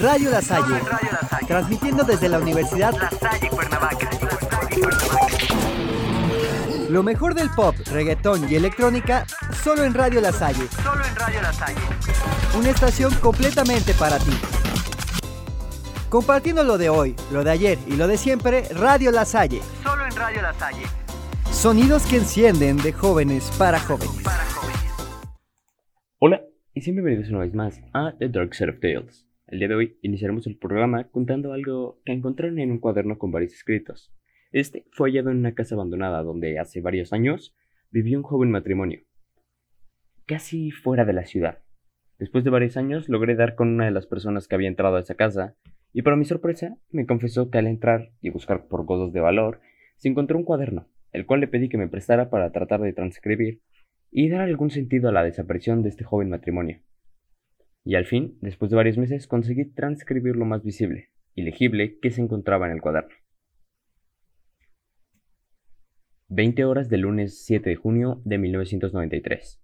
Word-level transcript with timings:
Radio 0.00 0.30
La 0.30 0.40
Salle, 0.40 0.80
transmitiendo 1.46 2.04
desde 2.04 2.28
la 2.28 2.38
Universidad 2.38 2.92
La 2.94 3.10
Salle 3.10 3.50
Cuernavaca. 3.50 4.08
lo 6.88 7.02
mejor 7.02 7.34
del 7.34 7.50
pop, 7.50 7.74
reggaetón 7.92 8.50
y 8.50 8.54
electrónica, 8.56 9.26
solo 9.62 9.84
en 9.84 9.92
Radio 9.94 10.20
La 10.20 10.32
Salle, 10.32 10.66
Solo 10.82 11.04
en 11.04 11.14
Radio 11.16 11.42
La 11.42 11.52
Salle. 11.52 11.80
una 12.58 12.70
estación 12.70 13.12
completamente 13.16 13.92
para 13.94 14.18
ti. 14.18 14.32
Compartiendo 16.08 16.64
lo 16.64 16.78
de 16.78 16.88
hoy, 16.88 17.14
lo 17.30 17.44
de 17.44 17.50
ayer 17.50 17.78
y 17.86 17.94
lo 17.96 18.08
de 18.08 18.16
siempre, 18.16 18.64
Radio 18.74 19.12
La 19.12 19.24
Salle. 19.24 19.60
Solo 19.84 20.04
en 20.06 20.16
Radio 20.16 20.42
La 20.42 20.52
Salle. 20.54 20.82
Sonidos 21.52 22.06
que 22.06 22.16
encienden 22.16 22.78
de 22.78 22.92
jóvenes 22.92 23.50
para 23.58 23.78
jóvenes. 23.78 24.22
Para 24.24 24.44
jóvenes. 24.46 24.80
Hola 26.18 26.40
y 26.74 26.80
siempre 26.80 27.04
bienvenidos 27.04 27.30
una 27.30 27.40
vez 27.44 27.54
más 27.54 27.80
a 27.92 28.14
The 28.18 28.28
Dark 28.28 28.54
Side 28.54 28.70
of 28.70 28.80
Tales. 28.80 29.26
El 29.50 29.58
día 29.58 29.66
de 29.66 29.74
hoy 29.74 29.98
iniciaremos 30.02 30.46
el 30.46 30.56
programa 30.56 31.08
contando 31.08 31.52
algo 31.52 32.00
que 32.04 32.12
encontraron 32.12 32.60
en 32.60 32.70
un 32.70 32.78
cuaderno 32.78 33.18
con 33.18 33.32
varios 33.32 33.52
escritos. 33.52 34.14
Este 34.52 34.84
fue 34.92 35.10
hallado 35.10 35.32
en 35.32 35.38
una 35.38 35.54
casa 35.54 35.74
abandonada 35.74 36.22
donde 36.22 36.60
hace 36.60 36.80
varios 36.80 37.12
años 37.12 37.52
vivió 37.90 38.16
un 38.16 38.22
joven 38.22 38.52
matrimonio, 38.52 39.00
casi 40.24 40.70
fuera 40.70 41.04
de 41.04 41.14
la 41.14 41.24
ciudad. 41.24 41.58
Después 42.20 42.44
de 42.44 42.50
varios 42.50 42.76
años 42.76 43.08
logré 43.08 43.34
dar 43.34 43.56
con 43.56 43.70
una 43.70 43.86
de 43.86 43.90
las 43.90 44.06
personas 44.06 44.46
que 44.46 44.54
había 44.54 44.68
entrado 44.68 44.94
a 44.94 45.00
esa 45.00 45.16
casa 45.16 45.56
y 45.92 46.02
para 46.02 46.14
mi 46.14 46.26
sorpresa 46.26 46.78
me 46.92 47.04
confesó 47.04 47.50
que 47.50 47.58
al 47.58 47.66
entrar 47.66 48.12
y 48.20 48.30
buscar 48.30 48.68
por 48.68 48.86
cosas 48.86 49.12
de 49.12 49.18
valor 49.18 49.60
se 49.96 50.08
encontró 50.08 50.38
un 50.38 50.44
cuaderno, 50.44 50.86
el 51.10 51.26
cual 51.26 51.40
le 51.40 51.48
pedí 51.48 51.68
que 51.68 51.76
me 51.76 51.88
prestara 51.88 52.30
para 52.30 52.52
tratar 52.52 52.82
de 52.82 52.92
transcribir 52.92 53.62
y 54.12 54.28
dar 54.28 54.42
algún 54.42 54.70
sentido 54.70 55.08
a 55.08 55.12
la 55.12 55.24
desaparición 55.24 55.82
de 55.82 55.88
este 55.88 56.04
joven 56.04 56.30
matrimonio. 56.30 56.78
Y 57.84 57.94
al 57.94 58.06
fin, 58.06 58.38
después 58.40 58.70
de 58.70 58.76
varios 58.76 58.98
meses, 58.98 59.26
conseguí 59.26 59.64
transcribir 59.64 60.36
lo 60.36 60.44
más 60.44 60.62
visible 60.62 61.10
y 61.34 61.42
legible 61.42 61.98
que 61.98 62.10
se 62.10 62.20
encontraba 62.20 62.66
en 62.66 62.72
el 62.72 62.80
cuaderno. 62.80 63.14
20 66.28 66.64
horas 66.64 66.88
del 66.88 67.00
lunes 67.00 67.44
7 67.44 67.70
de 67.70 67.76
junio 67.76 68.20
de 68.24 68.38
1993. 68.38 69.60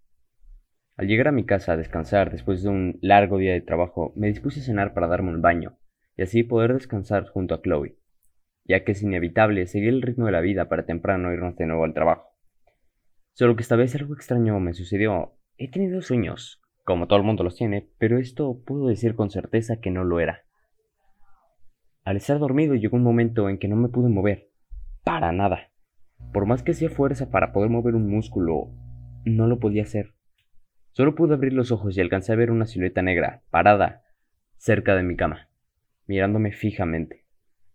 Al 0.97 1.07
llegar 1.07 1.29
a 1.29 1.33
mi 1.33 1.45
casa 1.45 1.73
a 1.73 1.77
descansar 1.77 2.33
después 2.33 2.63
de 2.63 2.71
un 2.71 2.99
largo 3.03 3.39
día 3.39 3.53
de 3.53 3.61
trabajo, 3.61 4.13
me 4.17 4.29
dispuse 4.29 4.61
a 4.61 4.63
cenar 4.65 4.95
para 4.95 5.07
darme 5.07 5.31
un 5.31 5.43
baño 5.43 5.79
y 6.17 6.23
así 6.23 6.43
poder 6.43 6.73
descansar 6.73 7.29
junto 7.29 7.55
a 7.55 7.61
Chloe, 7.61 7.99
ya 8.65 8.83
que 8.83 8.93
es 8.93 9.03
inevitable 9.03 9.67
seguir 9.67 9.91
el 9.91 10.03
ritmo 10.03 10.27
de 10.27 10.33
la 10.33 10.41
vida 10.41 10.69
para 10.69 10.87
temprano 10.87 11.33
irnos 11.33 11.55
de 11.57 11.67
nuevo 11.67 11.85
al 11.85 11.95
trabajo. 11.95 12.35
Solo 13.35 13.55
que 13.55 13.63
esta 13.63 13.77
vez 13.77 13.95
algo 13.95 14.15
extraño 14.15 14.59
me 14.59 14.73
sucedió. 14.73 15.39
He 15.59 15.71
tenido 15.71 16.01
sueños, 16.01 16.63
como 16.87 17.09
todo 17.09 17.19
el 17.19 17.25
mundo 17.25 17.43
los 17.43 17.57
tiene, 17.57 17.89
pero 17.99 18.17
esto 18.17 18.63
puedo 18.65 18.87
decir 18.87 19.17
con 19.17 19.29
certeza 19.29 19.81
que 19.81 19.91
no 19.91 20.05
lo 20.05 20.21
era. 20.21 20.45
Al 22.05 22.17
estar 22.17 22.39
dormido 22.39 22.77
llegó 22.77 22.97
un 22.97 23.03
momento 23.03 23.49
en 23.49 23.59
que 23.59 23.67
no 23.67 23.75
me 23.75 23.89
pude 23.89 24.09
mover. 24.09 24.51
Para 25.03 25.33
nada. 25.33 25.73
Por 26.33 26.47
más 26.47 26.63
que 26.63 26.71
hacía 26.71 26.89
fuerza 26.89 27.29
para 27.29 27.53
poder 27.53 27.71
mover 27.71 27.97
un 27.97 28.09
músculo, 28.09 28.71
no 29.25 29.49
lo 29.49 29.59
podía 29.59 29.83
hacer. 29.83 30.15
Solo 30.93 31.17
pude 31.17 31.35
abrir 31.35 31.55
los 31.55 31.73
ojos 31.73 31.99
y 31.99 32.01
alcancé 32.01 32.33
a 32.33 32.37
ver 32.37 32.53
una 32.53 32.67
silueta 32.67 33.03
negra, 33.03 33.43
parada, 33.51 34.05
cerca 34.57 34.95
de 34.95 35.03
mi 35.03 35.17
cama, 35.17 35.49
mirándome 36.07 36.53
fijamente. 36.53 37.25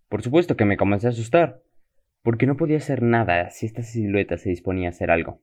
Por 0.07 0.21
supuesto 0.21 0.55
que 0.55 0.63
me 0.63 0.77
comencé 0.77 1.07
a 1.07 1.09
asustar, 1.09 1.61
porque 2.23 2.45
no 2.45 2.55
podía 2.55 2.77
hacer 2.77 3.01
nada 3.01 3.49
si 3.49 3.65
esta 3.65 3.83
silueta 3.83 4.37
se 4.37 4.51
disponía 4.51 4.87
a 4.87 4.91
hacer 4.91 5.11
algo. 5.11 5.41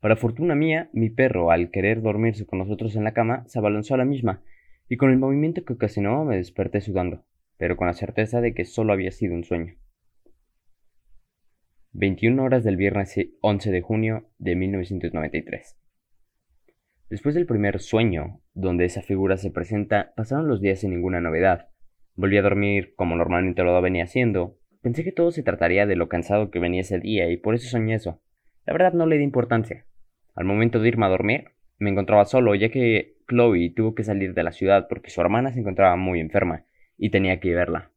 Para 0.00 0.16
fortuna 0.16 0.54
mía, 0.54 0.88
mi 0.94 1.10
perro, 1.10 1.50
al 1.50 1.70
querer 1.70 2.00
dormirse 2.00 2.46
con 2.46 2.58
nosotros 2.58 2.96
en 2.96 3.04
la 3.04 3.12
cama, 3.12 3.44
se 3.46 3.58
abalanzó 3.58 3.94
a 3.94 3.98
la 3.98 4.06
misma, 4.06 4.42
y 4.88 4.96
con 4.96 5.10
el 5.10 5.18
movimiento 5.18 5.64
que 5.64 5.74
ocasionó 5.74 6.24
me 6.24 6.36
desperté 6.36 6.80
sudando, 6.80 7.24
pero 7.58 7.76
con 7.76 7.86
la 7.86 7.92
certeza 7.92 8.40
de 8.40 8.54
que 8.54 8.64
solo 8.64 8.94
había 8.94 9.10
sido 9.10 9.34
un 9.34 9.44
sueño. 9.44 9.74
21 11.92 12.42
horas 12.42 12.64
del 12.64 12.76
viernes 12.76 13.14
11 13.42 13.70
de 13.70 13.80
junio 13.82 14.30
de 14.38 14.56
1993. 14.56 15.76
Después 17.10 17.34
del 17.34 17.44
primer 17.44 17.80
sueño, 17.80 18.40
donde 18.54 18.86
esa 18.86 19.02
figura 19.02 19.36
se 19.36 19.50
presenta, 19.50 20.14
pasaron 20.16 20.48
los 20.48 20.62
días 20.62 20.78
sin 20.78 20.90
ninguna 20.90 21.20
novedad. 21.20 21.68
Volví 22.14 22.38
a 22.38 22.42
dormir 22.42 22.94
como 22.96 23.16
normalmente 23.16 23.64
lo 23.64 23.82
venía 23.82 24.04
haciendo. 24.04 24.56
Pensé 24.80 25.04
que 25.04 25.12
todo 25.12 25.30
se 25.30 25.42
trataría 25.42 25.84
de 25.86 25.96
lo 25.96 26.08
cansado 26.08 26.50
que 26.50 26.58
venía 26.58 26.80
ese 26.80 27.00
día 27.00 27.28
y 27.30 27.36
por 27.36 27.54
eso 27.54 27.68
soñé 27.68 27.96
eso. 27.96 28.22
La 28.64 28.72
verdad 28.72 28.92
no 28.92 29.06
le 29.06 29.18
di 29.18 29.24
importancia. 29.24 29.84
Al 30.34 30.44
momento 30.44 30.80
de 30.80 30.88
irme 30.88 31.06
a 31.06 31.10
dormir, 31.10 31.50
me 31.78 31.90
encontraba 31.90 32.24
solo, 32.24 32.54
ya 32.54 32.68
que 32.68 33.16
Chloe 33.28 33.70
tuvo 33.70 33.94
que 33.94 34.04
salir 34.04 34.34
de 34.34 34.42
la 34.42 34.52
ciudad 34.52 34.86
porque 34.88 35.10
su 35.10 35.20
hermana 35.20 35.52
se 35.52 35.60
encontraba 35.60 35.96
muy 35.96 36.20
enferma 36.20 36.64
y 36.98 37.10
tenía 37.10 37.40
que 37.40 37.54
verla. 37.54 37.90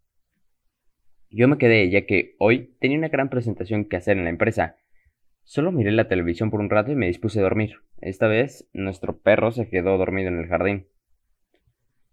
Yo 1.29 1.47
me 1.47 1.57
quedé, 1.57 1.89
ya 1.89 2.05
que 2.05 2.35
hoy 2.38 2.75
tenía 2.79 2.97
una 2.97 3.09
gran 3.09 3.29
presentación 3.29 3.85
que 3.85 3.97
hacer 3.97 4.17
en 4.17 4.23
la 4.23 4.29
empresa. 4.29 4.77
Solo 5.44 5.71
miré 5.71 5.91
la 5.91 6.07
televisión 6.07 6.51
por 6.51 6.59
un 6.59 6.69
rato 6.69 6.91
y 6.91 6.95
me 6.95 7.07
dispuse 7.07 7.39
a 7.39 7.44
dormir. 7.44 7.77
Esta 7.99 8.27
vez, 8.27 8.69
nuestro 8.71 9.17
perro 9.17 9.51
se 9.51 9.67
quedó 9.67 9.97
dormido 9.97 10.29
en 10.29 10.39
el 10.39 10.47
jardín. 10.47 10.88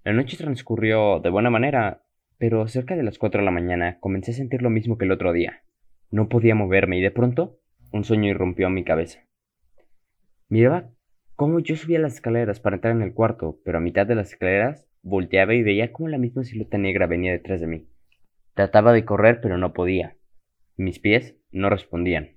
La 0.04 0.14
noche 0.14 0.38
transcurrió 0.38 1.20
de 1.20 1.28
buena 1.28 1.50
manera, 1.50 2.02
pero 2.38 2.66
cerca 2.66 2.96
de 2.96 3.02
las 3.02 3.18
4 3.18 3.40
de 3.40 3.44
la 3.44 3.50
mañana 3.50 3.98
comencé 4.00 4.30
a 4.30 4.34
sentir 4.34 4.62
lo 4.62 4.70
mismo 4.70 4.96
que 4.96 5.04
el 5.04 5.12
otro 5.12 5.32
día. 5.32 5.62
No 6.10 6.28
podía 6.28 6.54
moverme 6.54 6.98
y 6.98 7.02
de 7.02 7.10
pronto 7.10 7.60
un 7.92 8.04
sueño 8.04 8.30
irrumpió 8.30 8.70
mi 8.70 8.82
cabeza. 8.82 9.20
Miraba 10.50 10.90
cómo 11.36 11.60
yo 11.60 11.76
subía 11.76 12.00
las 12.00 12.14
escaleras 12.14 12.58
para 12.58 12.74
entrar 12.74 12.94
en 12.94 13.02
el 13.02 13.14
cuarto, 13.14 13.60
pero 13.64 13.78
a 13.78 13.80
mitad 13.80 14.04
de 14.04 14.16
las 14.16 14.32
escaleras 14.32 14.84
volteaba 15.00 15.54
y 15.54 15.62
veía 15.62 15.92
cómo 15.92 16.08
la 16.08 16.18
misma 16.18 16.42
silueta 16.42 16.76
negra 16.76 17.06
venía 17.06 17.30
detrás 17.30 17.60
de 17.60 17.68
mí. 17.68 17.88
Trataba 18.54 18.92
de 18.92 19.04
correr, 19.04 19.40
pero 19.40 19.58
no 19.58 19.72
podía. 19.72 20.16
Mis 20.76 20.98
pies 20.98 21.36
no 21.52 21.70
respondían. 21.70 22.30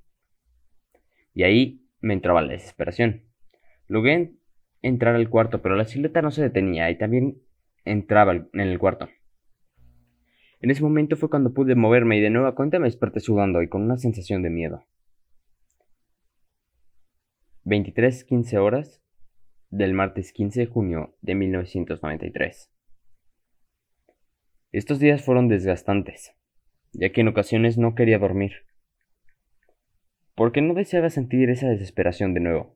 Y 1.33 1.41
ahí 1.41 1.87
me 2.01 2.13
entraba 2.13 2.43
la 2.43 2.53
desesperación. 2.53 3.23
Logré 3.87 4.33
entrar 4.83 5.15
al 5.15 5.29
cuarto, 5.29 5.63
pero 5.63 5.75
la 5.75 5.85
silueta 5.85 6.21
no 6.21 6.29
se 6.29 6.43
detenía 6.43 6.91
y 6.91 6.99
también 6.99 7.41
entraba 7.83 8.33
en 8.33 8.59
el 8.59 8.77
cuarto. 8.77 9.09
En 10.59 10.69
ese 10.69 10.83
momento 10.83 11.17
fue 11.17 11.31
cuando 11.31 11.51
pude 11.51 11.73
moverme 11.73 12.17
y 12.17 12.21
de 12.21 12.29
nueva 12.29 12.53
cuenta 12.53 12.77
me 12.77 12.85
desperté 12.85 13.21
sudando 13.21 13.63
y 13.63 13.69
con 13.69 13.81
una 13.81 13.97
sensación 13.97 14.43
de 14.43 14.51
miedo. 14.51 14.85
23.15 17.65 18.57
horas 18.57 19.01
del 19.69 19.93
martes 19.93 20.33
15 20.33 20.59
de 20.59 20.65
junio 20.65 21.15
de 21.21 21.35
1993. 21.35 22.69
Estos 24.73 24.99
días 24.99 25.23
fueron 25.23 25.47
desgastantes, 25.47 26.35
ya 26.91 27.13
que 27.13 27.21
en 27.21 27.29
ocasiones 27.29 27.77
no 27.77 27.95
quería 27.95 28.19
dormir, 28.19 28.65
porque 30.35 30.61
no 30.61 30.73
deseaba 30.73 31.09
sentir 31.09 31.49
esa 31.49 31.69
desesperación 31.69 32.33
de 32.33 32.41
nuevo, 32.41 32.75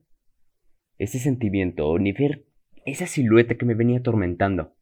ese 0.96 1.18
sentimiento, 1.18 1.98
ni 1.98 2.12
ver 2.12 2.46
esa 2.86 3.06
silueta 3.06 3.56
que 3.56 3.66
me 3.66 3.74
venía 3.74 3.98
atormentando. 3.98 4.74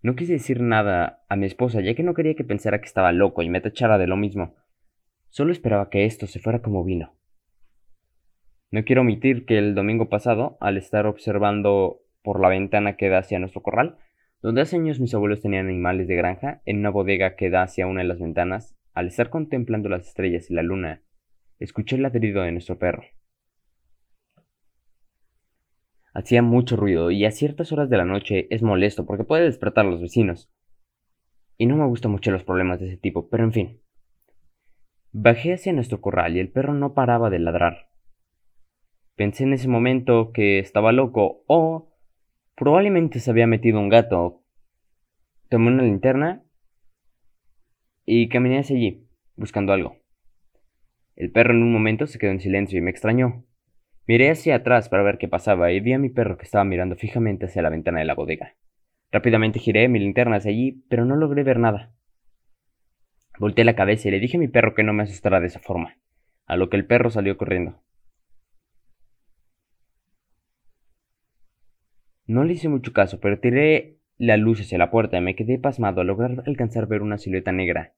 No 0.00 0.14
quise 0.14 0.34
decir 0.34 0.60
nada 0.60 1.24
a 1.28 1.34
mi 1.34 1.46
esposa, 1.46 1.80
ya 1.80 1.96
que 1.96 2.04
no 2.04 2.14
quería 2.14 2.36
que 2.36 2.44
pensara 2.44 2.80
que 2.80 2.86
estaba 2.86 3.10
loco 3.10 3.42
y 3.42 3.48
me 3.48 3.60
tachara 3.60 3.98
de 3.98 4.06
lo 4.06 4.16
mismo. 4.16 4.54
Solo 5.30 5.50
esperaba 5.50 5.90
que 5.90 6.04
esto 6.04 6.28
se 6.28 6.38
fuera 6.38 6.62
como 6.62 6.84
vino. 6.84 7.16
No 8.74 8.84
quiero 8.84 9.02
omitir 9.02 9.46
que 9.46 9.56
el 9.56 9.76
domingo 9.76 10.08
pasado, 10.08 10.58
al 10.58 10.76
estar 10.76 11.06
observando 11.06 12.00
por 12.24 12.40
la 12.40 12.48
ventana 12.48 12.96
que 12.96 13.08
da 13.08 13.18
hacia 13.18 13.38
nuestro 13.38 13.62
corral, 13.62 13.98
donde 14.42 14.62
hace 14.62 14.74
años 14.74 14.98
mis 14.98 15.14
abuelos 15.14 15.40
tenían 15.40 15.68
animales 15.68 16.08
de 16.08 16.16
granja, 16.16 16.60
en 16.64 16.80
una 16.80 16.90
bodega 16.90 17.36
que 17.36 17.50
da 17.50 17.62
hacia 17.62 17.86
una 17.86 18.00
de 18.00 18.08
las 18.08 18.18
ventanas, 18.18 18.76
al 18.92 19.06
estar 19.06 19.30
contemplando 19.30 19.88
las 19.88 20.08
estrellas 20.08 20.50
y 20.50 20.54
la 20.54 20.64
luna, 20.64 21.04
escuché 21.60 21.94
el 21.94 22.02
ladrido 22.02 22.42
de 22.42 22.50
nuestro 22.50 22.76
perro. 22.76 23.04
Hacía 26.12 26.42
mucho 26.42 26.74
ruido 26.74 27.12
y 27.12 27.26
a 27.26 27.30
ciertas 27.30 27.70
horas 27.70 27.88
de 27.90 27.96
la 27.96 28.04
noche 28.04 28.48
es 28.50 28.64
molesto 28.64 29.06
porque 29.06 29.22
puede 29.22 29.44
despertar 29.44 29.86
a 29.86 29.90
los 29.90 30.00
vecinos. 30.00 30.50
Y 31.58 31.66
no 31.66 31.76
me 31.76 31.86
gustan 31.86 32.10
mucho 32.10 32.32
los 32.32 32.42
problemas 32.42 32.80
de 32.80 32.88
ese 32.88 32.96
tipo, 32.96 33.28
pero 33.28 33.44
en 33.44 33.52
fin. 33.52 33.80
Bajé 35.12 35.52
hacia 35.52 35.72
nuestro 35.72 36.00
corral 36.00 36.34
y 36.34 36.40
el 36.40 36.50
perro 36.50 36.74
no 36.74 36.92
paraba 36.92 37.30
de 37.30 37.38
ladrar. 37.38 37.93
Pensé 39.16 39.44
en 39.44 39.52
ese 39.52 39.68
momento 39.68 40.32
que 40.32 40.58
estaba 40.58 40.90
loco 40.90 41.44
o 41.46 41.92
probablemente 42.56 43.20
se 43.20 43.30
había 43.30 43.46
metido 43.46 43.78
un 43.78 43.88
gato. 43.88 44.42
Tomé 45.48 45.68
una 45.68 45.84
linterna 45.84 46.42
y 48.04 48.28
caminé 48.28 48.58
hacia 48.58 48.76
allí, 48.76 49.06
buscando 49.36 49.72
algo. 49.72 49.98
El 51.14 51.30
perro 51.30 51.54
en 51.54 51.62
un 51.62 51.72
momento 51.72 52.08
se 52.08 52.18
quedó 52.18 52.32
en 52.32 52.40
silencio 52.40 52.76
y 52.76 52.82
me 52.82 52.90
extrañó. 52.90 53.44
Miré 54.08 54.30
hacia 54.30 54.56
atrás 54.56 54.88
para 54.88 55.04
ver 55.04 55.18
qué 55.18 55.28
pasaba 55.28 55.70
y 55.70 55.78
vi 55.78 55.92
a 55.92 55.98
mi 55.98 56.08
perro 56.08 56.36
que 56.36 56.44
estaba 56.44 56.64
mirando 56.64 56.96
fijamente 56.96 57.46
hacia 57.46 57.62
la 57.62 57.70
ventana 57.70 58.00
de 58.00 58.06
la 58.06 58.14
bodega. 58.14 58.56
Rápidamente 59.12 59.60
giré 59.60 59.88
mi 59.88 60.00
linterna 60.00 60.36
hacia 60.36 60.50
allí, 60.50 60.84
pero 60.88 61.04
no 61.04 61.14
logré 61.14 61.44
ver 61.44 61.60
nada. 61.60 61.94
Volteé 63.38 63.64
la 63.64 63.76
cabeza 63.76 64.08
y 64.08 64.10
le 64.10 64.18
dije 64.18 64.38
a 64.38 64.40
mi 64.40 64.48
perro 64.48 64.74
que 64.74 64.82
no 64.82 64.92
me 64.92 65.04
asustara 65.04 65.38
de 65.38 65.46
esa 65.46 65.60
forma, 65.60 65.98
a 66.46 66.56
lo 66.56 66.68
que 66.68 66.76
el 66.76 66.84
perro 66.84 67.10
salió 67.10 67.36
corriendo. 67.36 67.80
No 72.26 72.44
le 72.44 72.54
hice 72.54 72.68
mucho 72.68 72.92
caso, 72.92 73.20
pero 73.20 73.38
tiré 73.38 73.98
la 74.16 74.36
luz 74.36 74.60
hacia 74.60 74.78
la 74.78 74.90
puerta 74.90 75.18
y 75.18 75.20
me 75.20 75.36
quedé 75.36 75.58
pasmado 75.58 76.00
al 76.00 76.06
lograr 76.06 76.42
alcanzar 76.46 76.86
ver 76.86 77.02
una 77.02 77.18
silueta 77.18 77.52
negra 77.52 77.94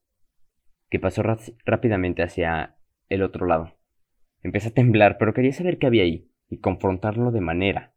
que 0.91 0.99
pasó 0.99 1.23
rápidamente 1.65 2.23
hacia 2.23 2.77
el 3.09 3.23
otro 3.23 3.47
lado. 3.47 3.77
Empecé 4.43 4.69
a 4.69 4.75
temblar, 4.75 5.19
pero 5.19 5.35
quería 5.35 5.53
saber 5.53 5.79
qué 5.79 5.87
había 5.87 6.05
ahí 6.05 6.31
y 6.49 6.59
confrontarlo 6.59 7.33
de 7.33 7.41
manera. 7.41 7.93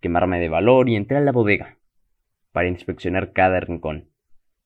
Quemarme 0.00 0.40
de 0.40 0.48
valor 0.48 0.88
y 0.88 0.96
entré 0.96 1.16
a 1.16 1.20
la 1.20 1.32
bodega 1.32 1.78
para 2.52 2.68
inspeccionar 2.68 3.32
cada 3.32 3.60
rincón. 3.60 4.10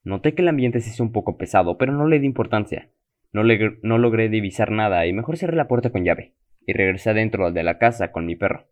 Noté 0.03 0.35
que 0.35 0.43
el 0.43 0.49
ambiente 0.49 0.81
se 0.81 0.91
hizo 0.91 1.03
un 1.03 1.13
poco 1.13 1.37
pesado, 1.37 1.79
pero 1.79 1.93
no 1.93 2.07
le 2.07 2.19
di 2.19 2.27
importancia. 2.27 2.91
No, 3.33 3.43
no 3.83 3.99
logré 3.99 4.29
divisar 4.29 4.71
nada 4.71 5.07
y 5.07 5.13
mejor 5.13 5.37
cerré 5.37 5.57
la 5.57 5.69
puerta 5.69 5.91
con 5.91 6.05
llave 6.05 6.35
y 6.67 6.73
regresé 6.73 7.11
adentro 7.11 7.51
de 7.53 7.63
la 7.63 7.79
casa 7.79 8.13
con 8.13 8.27
mi 8.27 8.37
perro. 8.37 8.69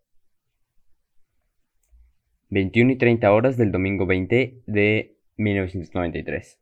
21 2.53 2.91
y 2.91 2.95
30 2.97 3.33
horas 3.33 3.57
del 3.57 3.71
domingo 3.71 4.05
20 4.05 4.61
de 4.67 5.17
1993. 5.37 6.59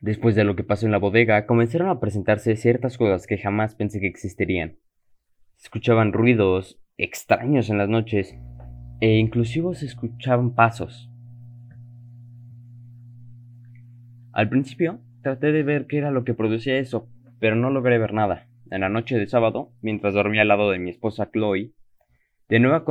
Después 0.00 0.34
de 0.34 0.44
lo 0.44 0.56
que 0.56 0.64
pasó 0.64 0.86
en 0.86 0.92
la 0.92 0.98
bodega, 0.98 1.44
comenzaron 1.44 1.90
a 1.90 2.00
presentarse 2.00 2.56
ciertas 2.56 2.96
cosas 2.96 3.26
que 3.26 3.36
jamás 3.36 3.74
pensé 3.74 4.00
que 4.00 4.06
existirían. 4.06 4.78
Se 5.56 5.66
escuchaban 5.66 6.14
ruidos 6.14 6.80
extraños 6.96 7.68
en 7.68 7.76
las 7.76 7.90
noches 7.90 8.34
e 9.02 9.18
inclusive 9.18 9.74
se 9.74 9.84
escuchaban 9.84 10.54
pasos. 10.54 11.10
Al 14.32 14.48
principio 14.48 15.00
traté 15.20 15.52
de 15.52 15.62
ver 15.64 15.86
qué 15.86 15.98
era 15.98 16.10
lo 16.10 16.24
que 16.24 16.32
producía 16.32 16.78
eso, 16.78 17.10
pero 17.40 17.56
no 17.56 17.68
logré 17.68 17.98
ver 17.98 18.14
nada. 18.14 18.48
En 18.70 18.80
la 18.80 18.88
noche 18.88 19.18
de 19.18 19.26
sábado, 19.26 19.70
mientras 19.82 20.14
dormía 20.14 20.42
al 20.42 20.48
lado 20.48 20.70
de 20.70 20.78
mi 20.78 20.88
esposa 20.88 21.30
Chloe, 21.30 21.75
de 22.48 22.60
nuevo 22.60 22.84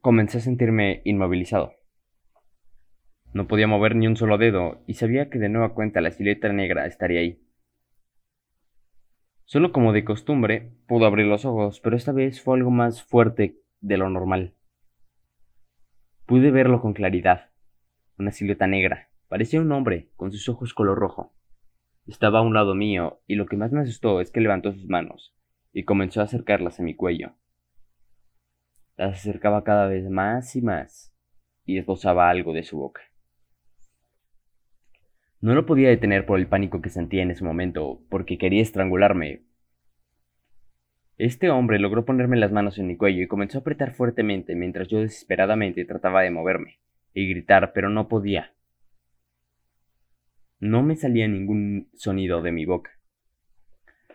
comencé 0.00 0.38
a 0.38 0.40
sentirme 0.40 1.00
inmovilizado. 1.04 1.72
No 3.32 3.46
podía 3.46 3.68
mover 3.68 3.94
ni 3.94 4.06
un 4.06 4.16
solo 4.16 4.36
dedo 4.36 4.82
y 4.86 4.94
sabía 4.94 5.30
que 5.30 5.38
de 5.38 5.48
nueva 5.48 5.74
cuenta 5.74 6.00
la 6.00 6.10
silueta 6.10 6.52
negra 6.52 6.86
estaría 6.86 7.20
ahí. 7.20 7.40
Solo 9.44 9.72
como 9.72 9.92
de 9.92 10.04
costumbre, 10.04 10.72
pudo 10.86 11.06
abrir 11.06 11.26
los 11.26 11.44
ojos, 11.44 11.80
pero 11.80 11.96
esta 11.96 12.12
vez 12.12 12.40
fue 12.42 12.56
algo 12.56 12.70
más 12.70 13.04
fuerte 13.04 13.60
de 13.80 13.96
lo 13.96 14.10
normal. 14.10 14.54
Pude 16.26 16.50
verlo 16.50 16.80
con 16.80 16.94
claridad. 16.94 17.50
Una 18.18 18.32
silueta 18.32 18.66
negra. 18.66 19.10
Parecía 19.28 19.60
un 19.60 19.70
hombre, 19.70 20.08
con 20.16 20.32
sus 20.32 20.48
ojos 20.48 20.74
color 20.74 20.98
rojo. 20.98 21.32
Estaba 22.06 22.40
a 22.40 22.42
un 22.42 22.54
lado 22.54 22.74
mío, 22.74 23.20
y 23.26 23.34
lo 23.34 23.46
que 23.46 23.56
más 23.56 23.72
me 23.72 23.80
asustó 23.80 24.20
es 24.20 24.30
que 24.30 24.40
levantó 24.40 24.72
sus 24.72 24.88
manos, 24.88 25.34
y 25.72 25.84
comenzó 25.84 26.20
a 26.20 26.24
acercarlas 26.24 26.80
a 26.80 26.82
mi 26.82 26.94
cuello. 26.94 27.34
Las 28.96 29.18
acercaba 29.18 29.64
cada 29.64 29.86
vez 29.86 30.08
más 30.08 30.54
y 30.54 30.62
más, 30.62 31.12
y 31.64 31.78
esbozaba 31.78 32.30
algo 32.30 32.52
de 32.52 32.62
su 32.62 32.78
boca. 32.78 33.02
No 35.40 35.54
lo 35.54 35.66
podía 35.66 35.88
detener 35.88 36.24
por 36.26 36.38
el 36.38 36.46
pánico 36.46 36.80
que 36.80 36.90
sentía 36.90 37.22
en 37.22 37.30
ese 37.30 37.44
momento, 37.44 38.00
porque 38.08 38.38
quería 38.38 38.62
estrangularme. 38.62 39.42
Este 41.18 41.50
hombre 41.50 41.78
logró 41.78 42.04
ponerme 42.04 42.36
las 42.36 42.50
manos 42.50 42.78
en 42.78 42.86
mi 42.86 42.96
cuello 42.96 43.22
y 43.22 43.28
comenzó 43.28 43.58
a 43.58 43.60
apretar 43.60 43.92
fuertemente 43.92 44.54
mientras 44.54 44.88
yo 44.88 45.00
desesperadamente 45.00 45.84
trataba 45.84 46.22
de 46.22 46.30
moverme 46.30 46.78
y 47.12 47.28
gritar, 47.28 47.72
pero 47.72 47.88
no 47.88 48.08
podía. 48.08 48.54
No 50.60 50.82
me 50.82 50.96
salía 50.96 51.28
ningún 51.28 51.90
sonido 51.94 52.42
de 52.42 52.52
mi 52.52 52.64
boca. 52.64 52.92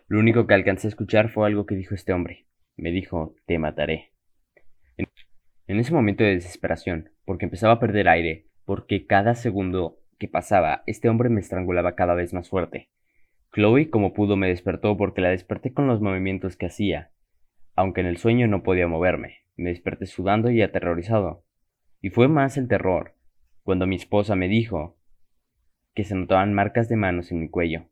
Lo 0.07 0.19
único 0.19 0.47
que 0.47 0.55
alcancé 0.55 0.87
a 0.87 0.89
escuchar 0.89 1.29
fue 1.29 1.45
algo 1.45 1.65
que 1.65 1.75
dijo 1.75 1.93
este 1.93 2.11
hombre. 2.11 2.47
Me 2.75 2.91
dijo, 2.91 3.35
te 3.45 3.59
mataré. 3.59 4.13
En 5.67 5.79
ese 5.79 5.93
momento 5.93 6.23
de 6.23 6.35
desesperación, 6.35 7.11
porque 7.25 7.45
empezaba 7.45 7.73
a 7.73 7.79
perder 7.79 8.09
aire, 8.09 8.47
porque 8.65 9.05
cada 9.05 9.35
segundo 9.35 9.99
que 10.17 10.27
pasaba, 10.27 10.83
este 10.85 11.09
hombre 11.09 11.29
me 11.29 11.39
estrangulaba 11.39 11.95
cada 11.95 12.13
vez 12.13 12.33
más 12.33 12.49
fuerte. 12.49 12.89
Chloe, 13.53 13.89
como 13.89 14.13
pudo, 14.13 14.35
me 14.35 14.47
despertó 14.47 14.95
porque 14.97 15.21
la 15.21 15.29
desperté 15.29 15.73
con 15.73 15.87
los 15.87 16.01
movimientos 16.01 16.55
que 16.55 16.67
hacía. 16.67 17.11
Aunque 17.75 18.01
en 18.01 18.07
el 18.07 18.17
sueño 18.17 18.47
no 18.47 18.61
podía 18.61 18.87
moverme, 18.87 19.37
me 19.55 19.69
desperté 19.69 20.05
sudando 20.05 20.51
y 20.51 20.61
aterrorizado. 20.61 21.45
Y 22.01 22.09
fue 22.09 22.27
más 22.27 22.57
el 22.57 22.67
terror, 22.67 23.15
cuando 23.63 23.87
mi 23.87 23.95
esposa 23.95 24.35
me 24.35 24.47
dijo 24.47 24.97
que 25.93 26.03
se 26.03 26.15
notaban 26.15 26.53
marcas 26.53 26.89
de 26.89 26.95
manos 26.95 27.31
en 27.31 27.39
mi 27.39 27.49
cuello. 27.49 27.88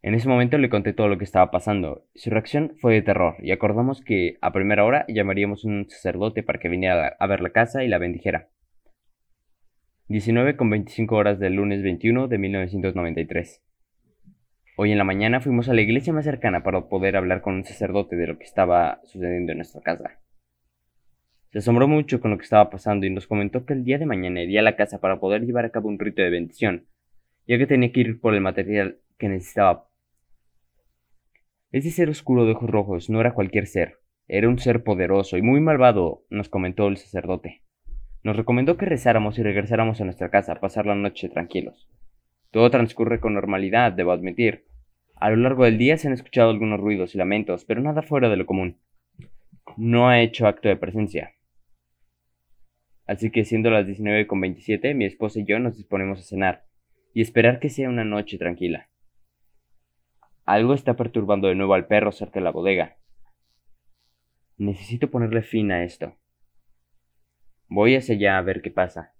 En 0.00 0.14
ese 0.14 0.28
momento 0.28 0.58
le 0.58 0.70
conté 0.70 0.92
todo 0.92 1.08
lo 1.08 1.18
que 1.18 1.24
estaba 1.24 1.50
pasando. 1.50 2.06
Su 2.14 2.30
reacción 2.30 2.76
fue 2.80 2.94
de 2.94 3.02
terror, 3.02 3.34
y 3.40 3.50
acordamos 3.50 4.00
que 4.00 4.38
a 4.40 4.52
primera 4.52 4.84
hora 4.84 5.04
llamaríamos 5.08 5.64
a 5.64 5.68
un 5.68 5.88
sacerdote 5.88 6.44
para 6.44 6.60
que 6.60 6.68
viniera 6.68 7.16
a 7.18 7.26
ver 7.26 7.40
la 7.40 7.50
casa 7.50 7.82
y 7.82 7.88
la 7.88 7.98
bendijera. 7.98 8.48
19 10.06 10.56
con 10.56 10.70
25 10.70 11.16
horas 11.16 11.38
del 11.40 11.54
lunes 11.54 11.82
21 11.82 12.28
de 12.28 12.38
1993. 12.38 13.62
Hoy 14.76 14.92
en 14.92 14.98
la 14.98 15.04
mañana 15.04 15.40
fuimos 15.40 15.68
a 15.68 15.74
la 15.74 15.80
iglesia 15.80 16.12
más 16.12 16.24
cercana 16.24 16.62
para 16.62 16.88
poder 16.88 17.16
hablar 17.16 17.40
con 17.40 17.54
un 17.54 17.64
sacerdote 17.64 18.14
de 18.14 18.28
lo 18.28 18.38
que 18.38 18.44
estaba 18.44 19.00
sucediendo 19.02 19.50
en 19.50 19.58
nuestra 19.58 19.82
casa. 19.82 20.20
Se 21.50 21.58
asombró 21.58 21.88
mucho 21.88 22.20
con 22.20 22.30
lo 22.30 22.38
que 22.38 22.44
estaba 22.44 22.70
pasando 22.70 23.04
y 23.04 23.10
nos 23.10 23.26
comentó 23.26 23.66
que 23.66 23.72
el 23.72 23.82
día 23.82 23.98
de 23.98 24.06
mañana 24.06 24.42
iría 24.42 24.60
a 24.60 24.62
la 24.62 24.76
casa 24.76 25.00
para 25.00 25.18
poder 25.18 25.42
llevar 25.42 25.64
a 25.64 25.70
cabo 25.70 25.88
un 25.88 25.98
rito 25.98 26.22
de 26.22 26.30
bendición, 26.30 26.86
ya 27.48 27.58
que 27.58 27.66
tenía 27.66 27.90
que 27.90 28.00
ir 28.00 28.20
por 28.20 28.34
el 28.34 28.40
material 28.40 29.00
que 29.18 29.28
necesitaba. 29.28 29.87
Ese 31.70 31.90
ser 31.90 32.08
oscuro 32.08 32.46
de 32.46 32.52
ojos 32.52 32.70
rojos 32.70 33.10
no 33.10 33.20
era 33.20 33.34
cualquier 33.34 33.66
ser, 33.66 33.98
era 34.26 34.48
un 34.48 34.58
ser 34.58 34.82
poderoso 34.82 35.36
y 35.36 35.42
muy 35.42 35.60
malvado, 35.60 36.24
nos 36.30 36.48
comentó 36.48 36.88
el 36.88 36.96
sacerdote. 36.96 37.62
Nos 38.22 38.36
recomendó 38.36 38.78
que 38.78 38.86
rezáramos 38.86 39.38
y 39.38 39.42
regresáramos 39.42 40.00
a 40.00 40.04
nuestra 40.04 40.30
casa 40.30 40.52
a 40.52 40.60
pasar 40.60 40.86
la 40.86 40.94
noche 40.94 41.28
tranquilos. 41.28 41.90
Todo 42.50 42.70
transcurre 42.70 43.20
con 43.20 43.34
normalidad, 43.34 43.92
debo 43.92 44.12
admitir. 44.12 44.64
A 45.16 45.28
lo 45.28 45.36
largo 45.36 45.64
del 45.64 45.76
día 45.76 45.98
se 45.98 46.08
han 46.08 46.14
escuchado 46.14 46.48
algunos 46.48 46.80
ruidos 46.80 47.14
y 47.14 47.18
lamentos, 47.18 47.66
pero 47.66 47.82
nada 47.82 48.00
fuera 48.00 48.30
de 48.30 48.36
lo 48.36 48.46
común. 48.46 48.78
No 49.76 50.08
ha 50.08 50.22
hecho 50.22 50.46
acto 50.46 50.70
de 50.70 50.76
presencia. 50.76 51.34
Así 53.06 53.30
que 53.30 53.44
siendo 53.44 53.70
las 53.70 53.86
19.27, 53.86 54.94
mi 54.94 55.04
esposa 55.04 55.40
y 55.40 55.44
yo 55.44 55.58
nos 55.58 55.76
disponemos 55.76 56.20
a 56.20 56.22
cenar 56.22 56.64
y 57.12 57.20
esperar 57.20 57.58
que 57.60 57.68
sea 57.68 57.90
una 57.90 58.04
noche 58.04 58.38
tranquila. 58.38 58.87
Algo 60.48 60.72
está 60.72 60.96
perturbando 60.96 61.48
de 61.48 61.54
nuevo 61.54 61.74
al 61.74 61.88
perro 61.88 62.10
cerca 62.10 62.40
de 62.40 62.44
la 62.44 62.52
bodega. 62.52 62.96
Necesito 64.56 65.10
ponerle 65.10 65.42
fin 65.42 65.70
a 65.72 65.84
esto. 65.84 66.16
Voy 67.68 67.94
hacia 67.96 68.14
allá 68.14 68.38
a 68.38 68.40
ver 68.40 68.62
qué 68.62 68.70
pasa. 68.70 69.12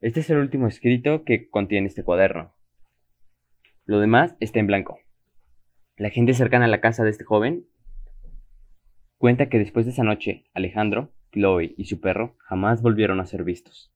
Este 0.00 0.20
es 0.20 0.30
el 0.30 0.38
último 0.38 0.66
escrito 0.66 1.22
que 1.24 1.50
contiene 1.50 1.86
este 1.86 2.02
cuaderno. 2.02 2.54
Lo 3.84 4.00
demás 4.00 4.36
está 4.40 4.58
en 4.58 4.68
blanco. 4.68 5.00
La 5.98 6.08
gente 6.08 6.32
cercana 6.32 6.64
a 6.64 6.68
la 6.68 6.80
casa 6.80 7.04
de 7.04 7.10
este 7.10 7.24
joven 7.24 7.66
cuenta 9.18 9.50
que 9.50 9.58
después 9.58 9.84
de 9.84 9.92
esa 9.92 10.02
noche, 10.02 10.46
Alejandro, 10.54 11.12
Chloe 11.32 11.74
y 11.76 11.84
su 11.84 12.00
perro 12.00 12.38
jamás 12.38 12.80
volvieron 12.80 13.20
a 13.20 13.26
ser 13.26 13.44
vistos. 13.44 13.92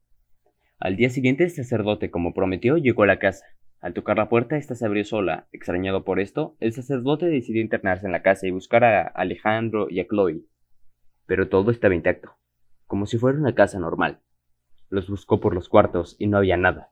Al 0.79 0.97
día 0.97 1.09
siguiente, 1.09 1.45
el 1.45 1.51
sacerdote, 1.51 2.11
como 2.11 2.35
prometió, 2.35 2.77
llegó 2.77 3.05
a 3.05 3.07
la 3.07 3.19
casa. 3.19 3.47
Al 3.83 3.95
tocar 3.95 4.17
la 4.17 4.29
puerta, 4.29 4.57
esta 4.57 4.77
se 4.77 4.87
abrió 4.87 5.05
sola. 5.05 5.49
Extrañado 5.51 6.05
por 6.05 6.21
esto, 6.21 6.57
el 6.61 6.73
sacerdote 6.73 7.27
decidió 7.27 7.61
internarse 7.61 8.07
en 8.07 8.13
la 8.13 8.23
casa 8.23 8.47
y 8.47 8.53
buscar 8.53 8.85
a 8.85 9.03
Alejandro 9.03 9.89
y 9.91 9.99
a 9.99 10.07
Chloe, 10.07 10.47
pero 11.27 11.49
todo 11.49 11.73
estaba 11.73 11.97
intacto, 11.97 12.37
como 12.87 13.07
si 13.07 13.19
fuera 13.19 13.39
una 13.39 13.57
casa 13.57 13.81
normal. 13.81 14.21
Los 14.89 15.11
buscó 15.11 15.41
por 15.41 15.53
los 15.53 15.69
cuartos 15.69 16.15
y 16.21 16.29
no 16.29 16.39
había 16.39 16.57
nada. 16.57 16.91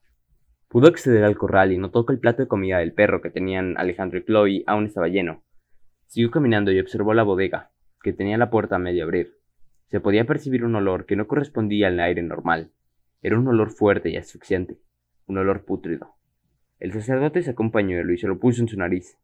Pudo 0.67 0.89
acceder 0.89 1.23
al 1.23 1.39
corral 1.39 1.71
y 1.71 1.79
notó 1.79 2.05
que 2.05 2.13
el 2.13 2.19
plato 2.19 2.43
de 2.43 2.49
comida 2.49 2.79
del 2.79 2.93
perro 2.93 3.21
que 3.21 3.31
tenían 3.31 3.79
Alejandro 3.79 4.19
y 4.19 4.25
Chloe 4.25 4.65
aún 4.67 4.87
estaba 4.87 5.07
lleno. 5.07 5.45
Siguió 6.07 6.33
caminando 6.33 6.73
y 6.73 6.81
observó 6.81 7.15
la 7.15 7.23
bodega, 7.23 7.71
que 8.03 8.13
tenía 8.13 8.37
la 8.37 8.51
puerta 8.51 8.77
a 8.77 8.81
medio 8.81 9.05
abrir. 9.05 9.37
Se 9.87 10.01
podía 10.01 10.27
percibir 10.27 10.65
un 10.65 10.75
olor 10.75 11.07
que 11.07 11.15
no 11.15 11.29
correspondía 11.29 11.87
al 11.87 12.01
aire 12.01 12.23
normal. 12.23 12.73
Era 13.23 13.39
un 13.39 13.47
olor 13.47 13.71
fuerte 13.71 14.11
y 14.11 14.17
asfixiante, 14.17 14.81
un 15.27 15.39
olor 15.39 15.65
pútrido. 15.65 16.17
El 16.81 16.93
sacerdote 16.93 17.43
se 17.43 17.51
acompañó 17.51 18.01
y 18.11 18.17
se 18.17 18.27
lo 18.27 18.41
puso 18.41 18.63
en 18.63 18.69
su 18.69 18.79
nariz, 18.79 19.19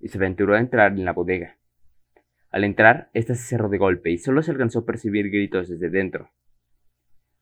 y 0.00 0.08
se 0.08 0.18
aventuró 0.18 0.56
a 0.56 0.58
entrar 0.58 0.92
en 0.92 1.04
la 1.04 1.12
bodega. 1.12 1.56
Al 2.50 2.64
entrar, 2.64 3.10
ésta 3.14 3.36
se 3.36 3.44
cerró 3.44 3.68
de 3.68 3.78
golpe 3.78 4.10
y 4.10 4.18
solo 4.18 4.42
se 4.42 4.50
alcanzó 4.50 4.80
a 4.80 4.86
percibir 4.86 5.30
gritos 5.30 5.68
desde 5.68 5.88
dentro. 5.88 6.30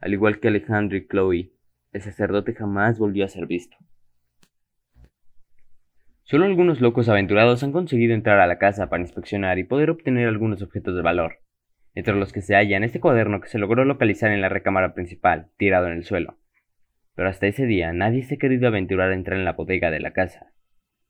Al 0.01 0.13
igual 0.13 0.39
que 0.39 0.49
Alejandro 0.49 0.99
y 0.99 1.07
Chloe, 1.07 1.53
el 1.93 2.03
sacerdote 2.03 2.53
jamás 2.53 2.99
volvió 2.99 3.25
a 3.25 3.29
ser 3.29 3.47
visto. 3.47 3.77
Solo 6.25 6.45
algunos 6.45 6.83
locos 6.83 7.09
aventurados 7.09 7.63
han 7.63 7.73
conseguido 7.73 8.15
entrar 8.15 8.41
a 8.41 8.47
la 8.47 8.59
casa 8.59 8.91
para 8.91 9.03
inspeccionar 9.03 9.59
y 9.59 9.65
poder 9.65 9.89
obtener 9.89 10.29
algunos 10.29 10.61
objetos 10.61 10.95
de 10.95 11.03
valor, 11.03 11.39
entre 11.95 12.15
los 12.17 12.33
que 12.35 12.43
se 12.43 12.55
hallan 12.55 12.85
este 12.85 13.01
cuaderno 13.01 13.41
que 13.41 13.49
se 13.49 13.59
logró 13.59 13.85
localizar 13.87 14.31
en 14.31 14.43
la 14.43 14.51
recámara 14.51 14.93
principal, 14.93 15.49
tirado 15.57 15.87
en 15.87 15.95
el 15.95 16.05
suelo. 16.05 16.37
Pero 17.15 17.29
hasta 17.29 17.47
ese 17.47 17.67
día 17.67 17.93
nadie 17.93 18.23
se 18.23 18.35
ha 18.35 18.39
querido 18.39 18.69
aventurar 18.69 19.11
a 19.11 19.15
entrar 19.15 19.39
en 19.39 19.45
la 19.45 19.53
bodega 19.53 19.91
de 19.91 20.01
la 20.01 20.13
casa, 20.13 20.53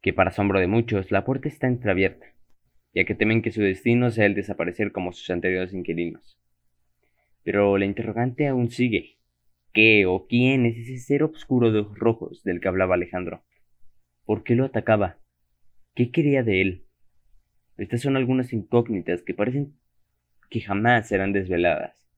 que 0.03 0.13
para 0.13 0.31
asombro 0.31 0.61
de 0.61 0.67
muchos 0.67 1.11
la 1.11 1.25
puerta 1.25 1.49
está 1.49 1.67
entreabierta 1.67 2.35
ya 2.95 3.05
que 3.05 3.15
temen 3.15 3.43
que 3.43 3.51
su 3.51 3.61
destino 3.61 4.11
sea 4.11 4.27
el 4.27 4.35
desaparecer 4.35 4.93
como 4.93 5.13
sus 5.13 5.29
anteriores 5.31 5.75
inquilinos. 5.75 6.39
Pero 7.43 7.77
la 7.77 7.85
interrogante 7.85 8.47
aún 8.47 8.71
sigue. 8.71 9.19
¿Qué 9.73 10.07
o 10.07 10.27
quién 10.29 10.67
es 10.67 10.79
ese 10.79 10.99
ser 10.99 11.25
oscuro 11.25 11.73
de 11.73 11.81
ojos 11.81 11.99
rojos 11.99 12.45
del 12.45 12.61
que 12.61 12.69
hablaba 12.69 12.95
Alejandro? 12.95 13.43
¿Por 14.25 14.45
qué 14.45 14.55
lo 14.55 14.65
atacaba? 14.65 15.19
¿Qué 15.95 16.13
quería 16.13 16.45
de 16.45 16.63
él? 16.63 16.85
Estas 17.77 18.01
son 18.01 18.17
algunas 18.17 18.53
incógnitas 18.53 19.23
que 19.23 19.35
parecen 19.35 19.75
que 20.49 20.61
jamás 20.61 21.09
serán 21.09 21.33
desveladas. 21.33 22.09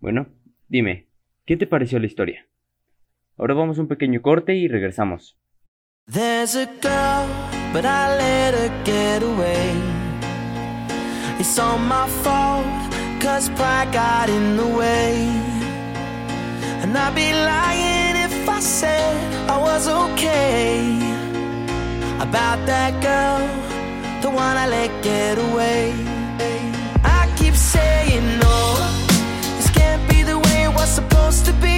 Bueno, 0.00 0.26
dime, 0.68 1.06
¿qué 1.46 1.56
te 1.56 1.66
pareció 1.66 1.98
la 1.98 2.06
historia? 2.06 2.46
Ahora 3.36 3.54
vamos 3.54 3.78
a 3.78 3.82
un 3.82 3.88
pequeño 3.88 4.22
corte 4.22 4.54
y 4.54 4.68
regresamos. 4.68 5.38
There's 6.06 6.54
a 6.54 6.66
girl, 6.82 7.26
but 7.72 7.84
I 7.84 8.16
let 8.18 8.54
her 8.54 8.84
get 8.84 9.22
away. 9.22 9.72
It's 11.38 11.58
all 11.58 11.78
my 11.78 12.06
fault, 12.22 12.66
cause 13.20 13.48
pride 13.50 13.92
got 13.92 14.28
in 14.28 14.56
the 14.56 14.66
way. 14.66 15.26
And 16.82 16.96
I'd 16.96 17.14
be 17.14 17.32
lying 17.32 18.16
if 18.16 18.48
I 18.48 18.60
said 18.60 19.16
I 19.48 19.58
was 19.58 19.88
okay. 19.88 20.98
About 22.20 22.64
that 22.66 22.92
girl, 23.02 23.40
the 24.22 24.30
one 24.30 24.56
I 24.56 24.66
let 24.68 25.02
get 25.02 25.38
away. 25.38 26.13
Supposed 31.34 31.46
to 31.46 31.52
be. 31.60 31.73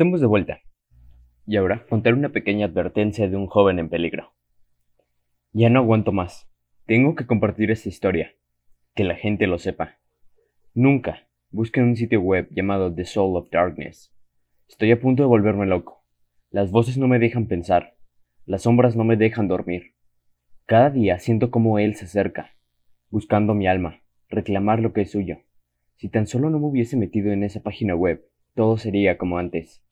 Estamos 0.00 0.22
de 0.22 0.26
vuelta. 0.26 0.62
Y 1.44 1.58
ahora 1.58 1.84
contaré 1.86 2.16
una 2.16 2.30
pequeña 2.30 2.64
advertencia 2.64 3.28
de 3.28 3.36
un 3.36 3.46
joven 3.46 3.78
en 3.78 3.90
peligro. 3.90 4.32
Ya 5.52 5.68
no 5.68 5.80
aguanto 5.80 6.10
más. 6.10 6.50
Tengo 6.86 7.14
que 7.14 7.26
compartir 7.26 7.70
esta 7.70 7.90
historia. 7.90 8.32
Que 8.94 9.04
la 9.04 9.14
gente 9.16 9.46
lo 9.46 9.58
sepa. 9.58 9.98
Nunca 10.72 11.28
busquen 11.50 11.84
un 11.84 11.96
sitio 11.96 12.22
web 12.22 12.48
llamado 12.50 12.94
The 12.94 13.04
Soul 13.04 13.36
of 13.36 13.50
Darkness. 13.50 14.10
Estoy 14.70 14.90
a 14.90 14.98
punto 14.98 15.22
de 15.22 15.26
volverme 15.26 15.66
loco. 15.66 16.02
Las 16.48 16.70
voces 16.70 16.96
no 16.96 17.06
me 17.06 17.18
dejan 17.18 17.46
pensar. 17.46 17.98
Las 18.46 18.62
sombras 18.62 18.96
no 18.96 19.04
me 19.04 19.18
dejan 19.18 19.48
dormir. 19.48 19.96
Cada 20.64 20.88
día 20.88 21.18
siento 21.18 21.50
como 21.50 21.78
él 21.78 21.94
se 21.94 22.06
acerca, 22.06 22.56
buscando 23.10 23.52
mi 23.52 23.66
alma, 23.66 24.00
reclamar 24.30 24.80
lo 24.80 24.94
que 24.94 25.02
es 25.02 25.10
suyo. 25.10 25.40
Si 25.96 26.08
tan 26.08 26.26
solo 26.26 26.48
no 26.48 26.58
me 26.58 26.68
hubiese 26.68 26.96
metido 26.96 27.32
en 27.32 27.44
esa 27.44 27.62
página 27.62 27.94
web, 27.94 28.24
todo 28.54 28.78
sería 28.78 29.18
como 29.18 29.36
antes. 29.36 29.82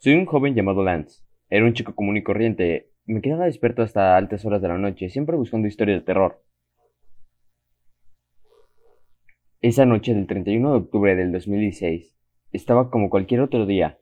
Soy 0.00 0.14
un 0.14 0.26
joven 0.26 0.54
llamado 0.54 0.84
Lance. 0.84 1.24
Era 1.50 1.64
un 1.64 1.74
chico 1.74 1.96
común 1.96 2.16
y 2.16 2.22
corriente. 2.22 2.92
Me 3.04 3.20
quedaba 3.20 3.46
despierto 3.46 3.82
hasta 3.82 4.16
altas 4.16 4.44
horas 4.44 4.62
de 4.62 4.68
la 4.68 4.78
noche, 4.78 5.10
siempre 5.10 5.34
buscando 5.34 5.66
historias 5.66 5.98
de 5.98 6.06
terror. 6.06 6.40
Esa 9.60 9.86
noche 9.86 10.14
del 10.14 10.28
31 10.28 10.70
de 10.70 10.78
octubre 10.78 11.16
del 11.16 11.32
2016, 11.32 12.16
estaba 12.52 12.90
como 12.90 13.10
cualquier 13.10 13.40
otro 13.40 13.66
día. 13.66 13.98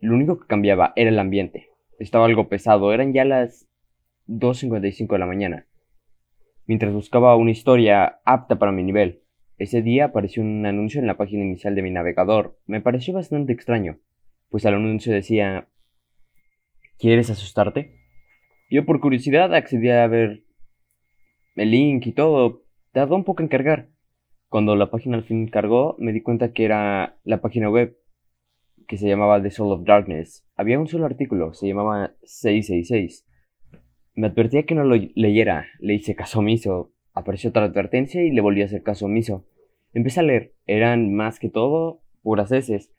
Lo 0.00 0.16
único 0.16 0.40
que 0.40 0.48
cambiaba 0.48 0.92
era 0.96 1.10
el 1.10 1.20
ambiente. 1.20 1.68
Estaba 2.00 2.26
algo 2.26 2.48
pesado, 2.48 2.92
eran 2.92 3.12
ya 3.12 3.24
las 3.24 3.68
2.55 4.26 5.12
de 5.12 5.18
la 5.20 5.26
mañana. 5.26 5.66
Mientras 6.66 6.92
buscaba 6.92 7.36
una 7.36 7.52
historia 7.52 8.20
apta 8.24 8.58
para 8.58 8.72
mi 8.72 8.82
nivel, 8.82 9.22
ese 9.60 9.82
día 9.82 10.06
apareció 10.06 10.42
un 10.42 10.64
anuncio 10.64 11.00
en 11.00 11.06
la 11.06 11.18
página 11.18 11.44
inicial 11.44 11.74
de 11.74 11.82
mi 11.82 11.90
navegador. 11.90 12.58
Me 12.66 12.80
pareció 12.80 13.12
bastante 13.12 13.52
extraño, 13.52 13.98
pues 14.48 14.64
el 14.64 14.72
anuncio 14.72 15.12
decía 15.12 15.68
¿Quieres 16.98 17.28
asustarte? 17.28 17.94
Yo 18.70 18.86
por 18.86 19.00
curiosidad 19.00 19.54
accedí 19.54 19.90
a 19.90 20.06
ver 20.06 20.44
el 21.56 21.70
link 21.70 22.06
y 22.06 22.12
todo. 22.12 22.62
Tardó 22.92 23.16
un 23.16 23.24
poco 23.24 23.42
en 23.42 23.48
cargar. 23.48 23.90
Cuando 24.48 24.76
la 24.76 24.90
página 24.90 25.18
al 25.18 25.24
fin 25.24 25.46
cargó, 25.48 25.94
me 25.98 26.12
di 26.14 26.22
cuenta 26.22 26.54
que 26.54 26.64
era 26.64 27.18
la 27.24 27.42
página 27.42 27.68
web 27.68 27.98
que 28.88 28.96
se 28.96 29.08
llamaba 29.08 29.42
The 29.42 29.50
Soul 29.50 29.72
of 29.72 29.84
Darkness. 29.84 30.42
Había 30.56 30.80
un 30.80 30.88
solo 30.88 31.04
artículo, 31.04 31.52
se 31.52 31.68
llamaba 31.68 32.14
666. 32.22 33.26
Me 34.14 34.28
advertía 34.28 34.64
que 34.64 34.74
no 34.74 34.84
lo 34.84 34.96
leyera, 35.14 35.66
le 35.80 35.94
hice 35.94 36.16
caso 36.16 36.38
omiso. 36.38 36.94
Apareció 37.12 37.50
otra 37.50 37.64
advertencia 37.64 38.22
y 38.22 38.30
le 38.30 38.40
volví 38.40 38.62
a 38.62 38.66
hacer 38.66 38.82
caso 38.82 39.06
omiso. 39.06 39.44
Empecé 39.92 40.20
a 40.20 40.24
leer, 40.24 40.54
eran 40.66 41.12
más 41.14 41.38
que 41.38 41.48
todo 41.48 42.00
puras 42.22 42.52
heces. 42.52 42.92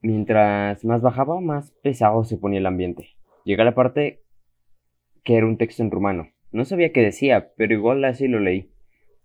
Mientras 0.00 0.84
más 0.84 1.00
bajaba, 1.02 1.40
más 1.40 1.72
pesado 1.82 2.24
se 2.24 2.36
ponía 2.36 2.60
el 2.60 2.66
ambiente. 2.66 3.16
Llegué 3.44 3.62
a 3.62 3.64
la 3.64 3.74
parte 3.74 4.22
que 5.24 5.36
era 5.36 5.46
un 5.46 5.56
texto 5.56 5.82
en 5.82 5.90
rumano. 5.90 6.28
No 6.52 6.64
sabía 6.64 6.92
qué 6.92 7.02
decía, 7.02 7.52
pero 7.56 7.74
igual 7.74 8.04
así 8.04 8.28
lo 8.28 8.40
leí. 8.40 8.70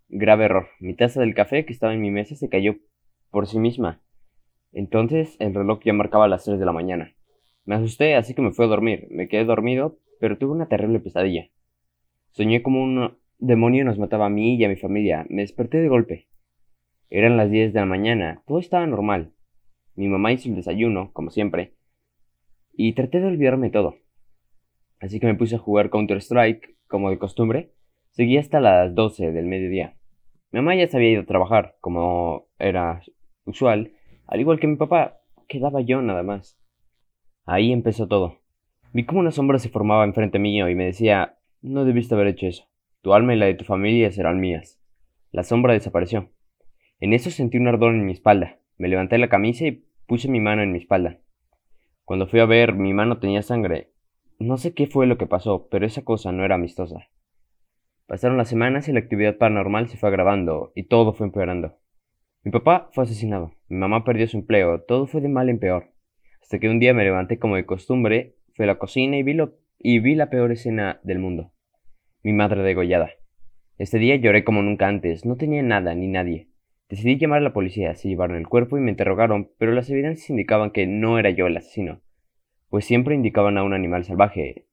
Grave 0.09 0.45
error. 0.45 0.67
Mi 0.79 0.95
taza 0.95 1.19
del 1.19 1.35
café 1.35 1.65
que 1.65 1.73
estaba 1.73 1.93
en 1.93 2.01
mi 2.01 2.11
mesa 2.11 2.35
se 2.35 2.49
cayó 2.49 2.75
por 3.31 3.47
sí 3.47 3.59
misma. 3.59 4.01
Entonces 4.71 5.35
el 5.39 5.53
reloj 5.53 5.79
ya 5.83 5.93
marcaba 5.93 6.27
las 6.27 6.43
3 6.43 6.59
de 6.59 6.65
la 6.65 6.73
mañana. 6.73 7.13
Me 7.65 7.75
asusté, 7.75 8.15
así 8.15 8.33
que 8.33 8.41
me 8.41 8.51
fui 8.51 8.65
a 8.65 8.69
dormir. 8.69 9.07
Me 9.09 9.27
quedé 9.27 9.45
dormido, 9.45 9.99
pero 10.19 10.37
tuve 10.37 10.51
una 10.51 10.67
terrible 10.67 10.99
pesadilla. 10.99 11.49
Soñé 12.31 12.61
como 12.63 12.83
un 12.83 13.17
demonio 13.47 13.83
nos 13.83 13.99
mataba 13.99 14.27
a 14.27 14.29
mí 14.29 14.55
y 14.55 14.63
a 14.63 14.69
mi 14.69 14.75
familia. 14.75 15.25
Me 15.29 15.41
desperté 15.41 15.79
de 15.79 15.89
golpe. 15.89 16.27
Eran 17.09 17.37
las 17.37 17.51
10 17.51 17.73
de 17.73 17.79
la 17.79 17.85
mañana. 17.85 18.41
Todo 18.47 18.59
estaba 18.59 18.87
normal. 18.87 19.33
Mi 19.95 20.07
mamá 20.07 20.31
hizo 20.31 20.49
el 20.49 20.55
desayuno, 20.55 21.11
como 21.13 21.29
siempre, 21.29 21.73
y 22.71 22.93
traté 22.93 23.19
de 23.19 23.27
olvidarme 23.27 23.69
todo. 23.69 23.97
Así 24.99 25.19
que 25.19 25.27
me 25.27 25.35
puse 25.35 25.55
a 25.55 25.59
jugar 25.59 25.89
Counter-Strike, 25.89 26.77
como 26.87 27.09
de 27.09 27.19
costumbre. 27.19 27.73
Seguí 28.11 28.37
hasta 28.37 28.59
las 28.59 28.95
12 28.95 29.31
del 29.31 29.45
mediodía. 29.45 29.97
Mi 30.51 30.59
mamá 30.59 30.75
ya 30.75 30.87
se 30.87 30.97
había 30.97 31.11
ido 31.11 31.21
a 31.23 31.25
trabajar, 31.25 31.75
como 31.81 32.47
era 32.57 33.01
usual, 33.45 33.91
al 34.25 34.39
igual 34.39 34.59
que 34.59 34.67
mi 34.67 34.77
papá, 34.77 35.19
quedaba 35.47 35.81
yo 35.81 36.01
nada 36.01 36.23
más. 36.23 36.57
Ahí 37.45 37.71
empezó 37.71 38.07
todo. 38.07 38.39
Vi 38.93 39.05
como 39.05 39.19
una 39.19 39.31
sombra 39.31 39.59
se 39.59 39.69
formaba 39.69 40.05
enfrente 40.05 40.39
mío 40.39 40.69
y 40.69 40.75
me 40.75 40.85
decía, 40.85 41.37
no 41.61 41.83
debiste 41.83 42.15
haber 42.15 42.27
hecho 42.27 42.47
eso. 42.47 42.72
Tu 43.03 43.13
alma 43.13 43.33
y 43.33 43.37
la 43.37 43.47
de 43.47 43.55
tu 43.55 43.65
familia 43.65 44.09
serán 44.13 44.39
mías. 44.39 44.79
La 45.33 45.43
sombra 45.43 45.73
desapareció. 45.73 46.31
En 47.01 47.11
eso 47.11 47.31
sentí 47.31 47.57
un 47.57 47.67
ardor 47.67 47.93
en 47.93 48.05
mi 48.05 48.13
espalda. 48.13 48.59
Me 48.77 48.87
levanté 48.87 49.17
la 49.17 49.27
camisa 49.27 49.65
y 49.65 49.83
puse 50.07 50.29
mi 50.29 50.39
mano 50.39 50.61
en 50.61 50.71
mi 50.71 50.77
espalda. 50.77 51.19
Cuando 52.05 52.27
fui 52.27 52.39
a 52.39 52.45
ver, 52.45 52.75
mi 52.75 52.93
mano 52.93 53.19
tenía 53.19 53.41
sangre. 53.41 53.91
No 54.39 54.57
sé 54.57 54.73
qué 54.73 54.87
fue 54.87 55.05
lo 55.05 55.17
que 55.17 55.27
pasó, 55.27 55.67
pero 55.69 55.85
esa 55.85 56.05
cosa 56.05 56.31
no 56.31 56.45
era 56.45 56.55
amistosa. 56.55 57.09
Pasaron 58.07 58.37
las 58.37 58.47
semanas 58.47 58.87
y 58.87 58.93
la 58.93 58.99
actividad 58.99 59.37
paranormal 59.37 59.89
se 59.89 59.97
fue 59.97 60.07
agravando 60.07 60.71
y 60.73 60.83
todo 60.83 61.11
fue 61.11 61.27
empeorando. 61.27 61.77
Mi 62.43 62.51
papá 62.51 62.89
fue 62.93 63.03
asesinado, 63.03 63.53
mi 63.67 63.77
mamá 63.77 64.05
perdió 64.05 64.27
su 64.27 64.37
empleo, 64.37 64.81
todo 64.81 65.07
fue 65.07 65.19
de 65.19 65.29
mal 65.29 65.49
en 65.49 65.59
peor. 65.59 65.91
Hasta 66.41 66.57
que 66.57 66.69
un 66.69 66.79
día 66.79 66.93
me 66.93 67.03
levanté 67.03 67.37
como 67.37 67.57
de 67.57 67.65
costumbre, 67.65 68.37
fui 68.53 68.63
a 68.63 68.67
la 68.67 68.79
cocina 68.79 69.17
y 69.17 69.23
vi, 69.23 69.33
lo, 69.33 69.55
y 69.77 69.99
vi 69.99 70.15
la 70.15 70.29
peor 70.29 70.53
escena 70.53 71.01
del 71.03 71.19
mundo. 71.19 71.52
Mi 72.25 72.31
madre 72.31 72.63
degollada. 72.63 73.11
Este 73.77 73.99
día 73.99 74.15
lloré 74.15 74.45
como 74.45 74.61
nunca 74.61 74.87
antes, 74.87 75.25
no 75.25 75.35
tenía 75.35 75.61
nada 75.61 75.93
ni 75.93 76.07
nadie. 76.07 76.47
Decidí 76.87 77.17
llamar 77.17 77.39
a 77.39 77.43
la 77.43 77.51
policía, 77.51 77.95
se 77.95 78.07
llevaron 78.07 78.37
el 78.37 78.47
cuerpo 78.47 78.77
y 78.77 78.81
me 78.81 78.91
interrogaron, 78.91 79.51
pero 79.57 79.73
las 79.73 79.89
evidencias 79.89 80.29
indicaban 80.29 80.71
que 80.71 80.87
no 80.87 81.19
era 81.19 81.31
yo 81.31 81.47
el 81.47 81.57
asesino, 81.57 82.01
pues 82.69 82.85
siempre 82.85 83.13
indicaban 83.13 83.57
a 83.57 83.63
un 83.63 83.73
animal 83.73 84.05
salvaje, 84.05 84.67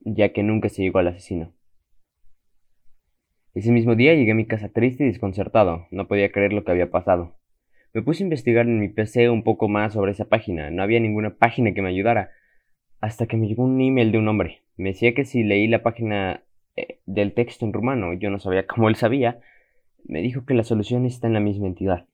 ya 0.00 0.32
que 0.32 0.42
nunca 0.42 0.70
se 0.70 0.80
llegó 0.80 0.98
al 0.98 1.08
asesino. 1.08 1.52
Ese 3.52 3.70
mismo 3.70 3.94
día 3.94 4.14
llegué 4.14 4.32
a 4.32 4.36
mi 4.36 4.46
casa 4.46 4.70
triste 4.70 5.04
y 5.04 5.08
desconcertado, 5.08 5.88
no 5.90 6.08
podía 6.08 6.32
creer 6.32 6.54
lo 6.54 6.64
que 6.64 6.70
había 6.70 6.90
pasado. 6.90 7.36
Me 7.92 8.00
puse 8.00 8.22
a 8.22 8.24
investigar 8.24 8.66
en 8.66 8.80
mi 8.80 8.88
PC 8.88 9.28
un 9.28 9.44
poco 9.44 9.68
más 9.68 9.92
sobre 9.92 10.12
esa 10.12 10.30
página, 10.30 10.70
no 10.70 10.82
había 10.82 11.00
ninguna 11.00 11.36
página 11.36 11.74
que 11.74 11.82
me 11.82 11.90
ayudara, 11.90 12.30
hasta 12.98 13.26
que 13.26 13.36
me 13.36 13.46
llegó 13.46 13.64
un 13.64 13.78
email 13.78 14.10
de 14.10 14.16
un 14.16 14.28
hombre. 14.28 14.62
Me 14.78 14.90
decía 14.90 15.12
que 15.12 15.26
si 15.26 15.42
leí 15.42 15.68
la 15.68 15.82
página 15.82 16.44
eh, 16.76 17.00
del 17.06 17.34
texto 17.34 17.64
en 17.64 17.72
rumano, 17.72 18.12
yo 18.14 18.30
no 18.30 18.38
sabía 18.38 18.66
cómo 18.66 18.88
él 18.88 18.96
sabía, 18.96 19.40
me 20.04 20.20
dijo 20.20 20.44
que 20.44 20.54
la 20.54 20.64
solución 20.64 21.06
está 21.06 21.26
en 21.26 21.34
la 21.34 21.40
misma 21.40 21.66
entidad. 21.66 22.06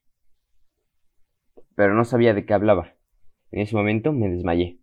Pero 1.75 1.95
no 1.95 2.03
sabía 2.03 2.33
de 2.33 2.45
qué 2.45 2.53
hablaba. 2.53 2.93
En 3.51 3.61
ese 3.61 3.75
momento 3.75 4.11
me 4.13 4.29
desmayé. 4.29 4.79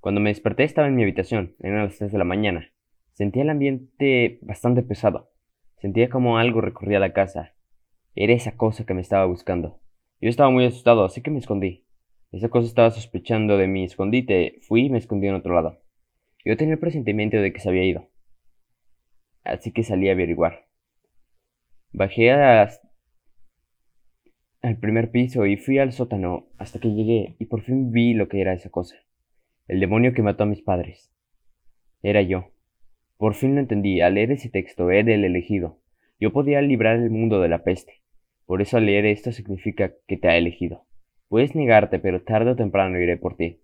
Cuando 0.00 0.20
me 0.20 0.30
desperté 0.30 0.64
estaba 0.64 0.88
en 0.88 0.94
mi 0.94 1.02
habitación, 1.02 1.56
eran 1.60 1.84
las 1.84 1.98
3 1.98 2.12
de 2.12 2.18
la 2.18 2.24
mañana. 2.24 2.72
Sentía 3.12 3.42
el 3.42 3.50
ambiente 3.50 4.38
bastante 4.42 4.82
pesado. 4.82 5.30
Sentía 5.78 6.08
como 6.08 6.38
algo 6.38 6.60
recorría 6.60 7.00
la 7.00 7.12
casa. 7.12 7.54
Era 8.14 8.32
esa 8.32 8.56
cosa 8.56 8.84
que 8.84 8.94
me 8.94 9.00
estaba 9.00 9.24
buscando. 9.26 9.80
Yo 10.20 10.28
estaba 10.28 10.50
muy 10.50 10.66
asustado, 10.66 11.04
así 11.04 11.22
que 11.22 11.30
me 11.30 11.38
escondí. 11.38 11.86
Esa 12.32 12.48
cosa 12.48 12.68
estaba 12.68 12.90
sospechando 12.90 13.56
de 13.56 13.66
mi 13.66 13.84
escondite. 13.84 14.58
Fui 14.62 14.86
y 14.86 14.90
me 14.90 14.98
escondí 14.98 15.26
en 15.26 15.34
otro 15.34 15.54
lado. 15.54 15.80
Yo 16.44 16.56
tenía 16.56 16.74
el 16.74 16.80
presentimiento 16.80 17.38
de 17.38 17.52
que 17.52 17.60
se 17.60 17.68
había 17.68 17.84
ido. 17.84 18.09
Así 19.44 19.72
que 19.72 19.82
salí 19.82 20.08
a 20.08 20.12
averiguar. 20.12 20.66
Bajé 21.92 22.30
al 22.32 22.68
primer 24.78 25.10
piso 25.10 25.46
y 25.46 25.56
fui 25.56 25.78
al 25.78 25.92
sótano 25.92 26.48
hasta 26.58 26.78
que 26.78 26.90
llegué 26.90 27.36
y 27.38 27.46
por 27.46 27.62
fin 27.62 27.90
vi 27.92 28.14
lo 28.14 28.28
que 28.28 28.40
era 28.40 28.52
esa 28.52 28.70
cosa. 28.70 28.96
El 29.66 29.80
demonio 29.80 30.12
que 30.12 30.22
mató 30.22 30.44
a 30.44 30.46
mis 30.46 30.62
padres. 30.62 31.12
Era 32.02 32.22
yo. 32.22 32.50
Por 33.16 33.34
fin 33.34 33.54
lo 33.54 33.60
entendí. 33.60 34.00
Al 34.00 34.14
leer 34.14 34.32
ese 34.32 34.50
texto 34.50 34.90
era 34.90 35.12
el 35.12 35.24
elegido. 35.24 35.80
Yo 36.18 36.32
podía 36.32 36.60
librar 36.62 36.96
el 36.96 37.10
mundo 37.10 37.40
de 37.40 37.48
la 37.48 37.64
peste. 37.64 38.02
Por 38.46 38.62
eso 38.62 38.76
al 38.76 38.86
leer 38.86 39.06
esto 39.06 39.32
significa 39.32 39.94
que 40.06 40.16
te 40.16 40.28
ha 40.28 40.36
elegido. 40.36 40.86
Puedes 41.28 41.54
negarte, 41.54 41.98
pero 41.98 42.22
tarde 42.22 42.50
o 42.50 42.56
temprano 42.56 42.98
iré 42.98 43.16
por 43.16 43.36
ti. 43.36 43.60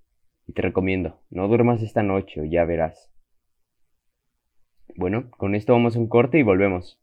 Y 0.47 0.53
te 0.53 0.63
recomiendo, 0.63 1.23
no 1.31 1.49
duermas 1.49 1.83
esta 1.83 2.03
noche 2.03 2.41
o 2.41 2.45
ya 2.45 2.65
verás. 2.65 3.13
Bueno, 4.95 5.31
con 5.37 5.55
esto 5.55 5.73
vamos 5.73 5.97
a 5.97 5.99
un 5.99 6.07
corte 6.09 6.39
y 6.39 6.43
volvemos. 6.43 6.99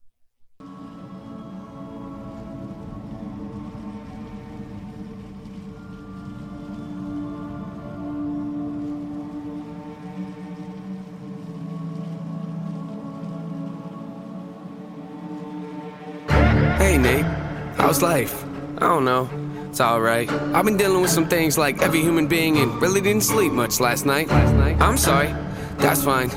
Hey, 16.80 16.98
Nate. 16.98 17.26
How's 17.78 18.02
life? 18.02 18.44
I 18.78 18.88
don't 18.88 19.06
know. 19.06 19.30
It's 19.70 19.82
alright. 19.82 20.30
I've 20.54 20.66
been 20.66 20.78
dealing 20.78 21.02
with 21.02 21.12
some 21.12 21.28
things 21.28 21.58
like 21.58 21.82
every 21.82 22.02
human 22.02 22.28
being 22.28 22.58
and 22.58 22.82
really 22.82 23.02
didn't 23.02 23.24
sleep 23.24 23.52
much 23.52 23.80
last 23.80 24.06
night. 24.06 24.28
Last 24.30 24.54
night? 24.56 24.80
I'm 24.82 24.98
sorry. 24.98 25.34
That's 25.78 26.04
fine. 26.04 26.30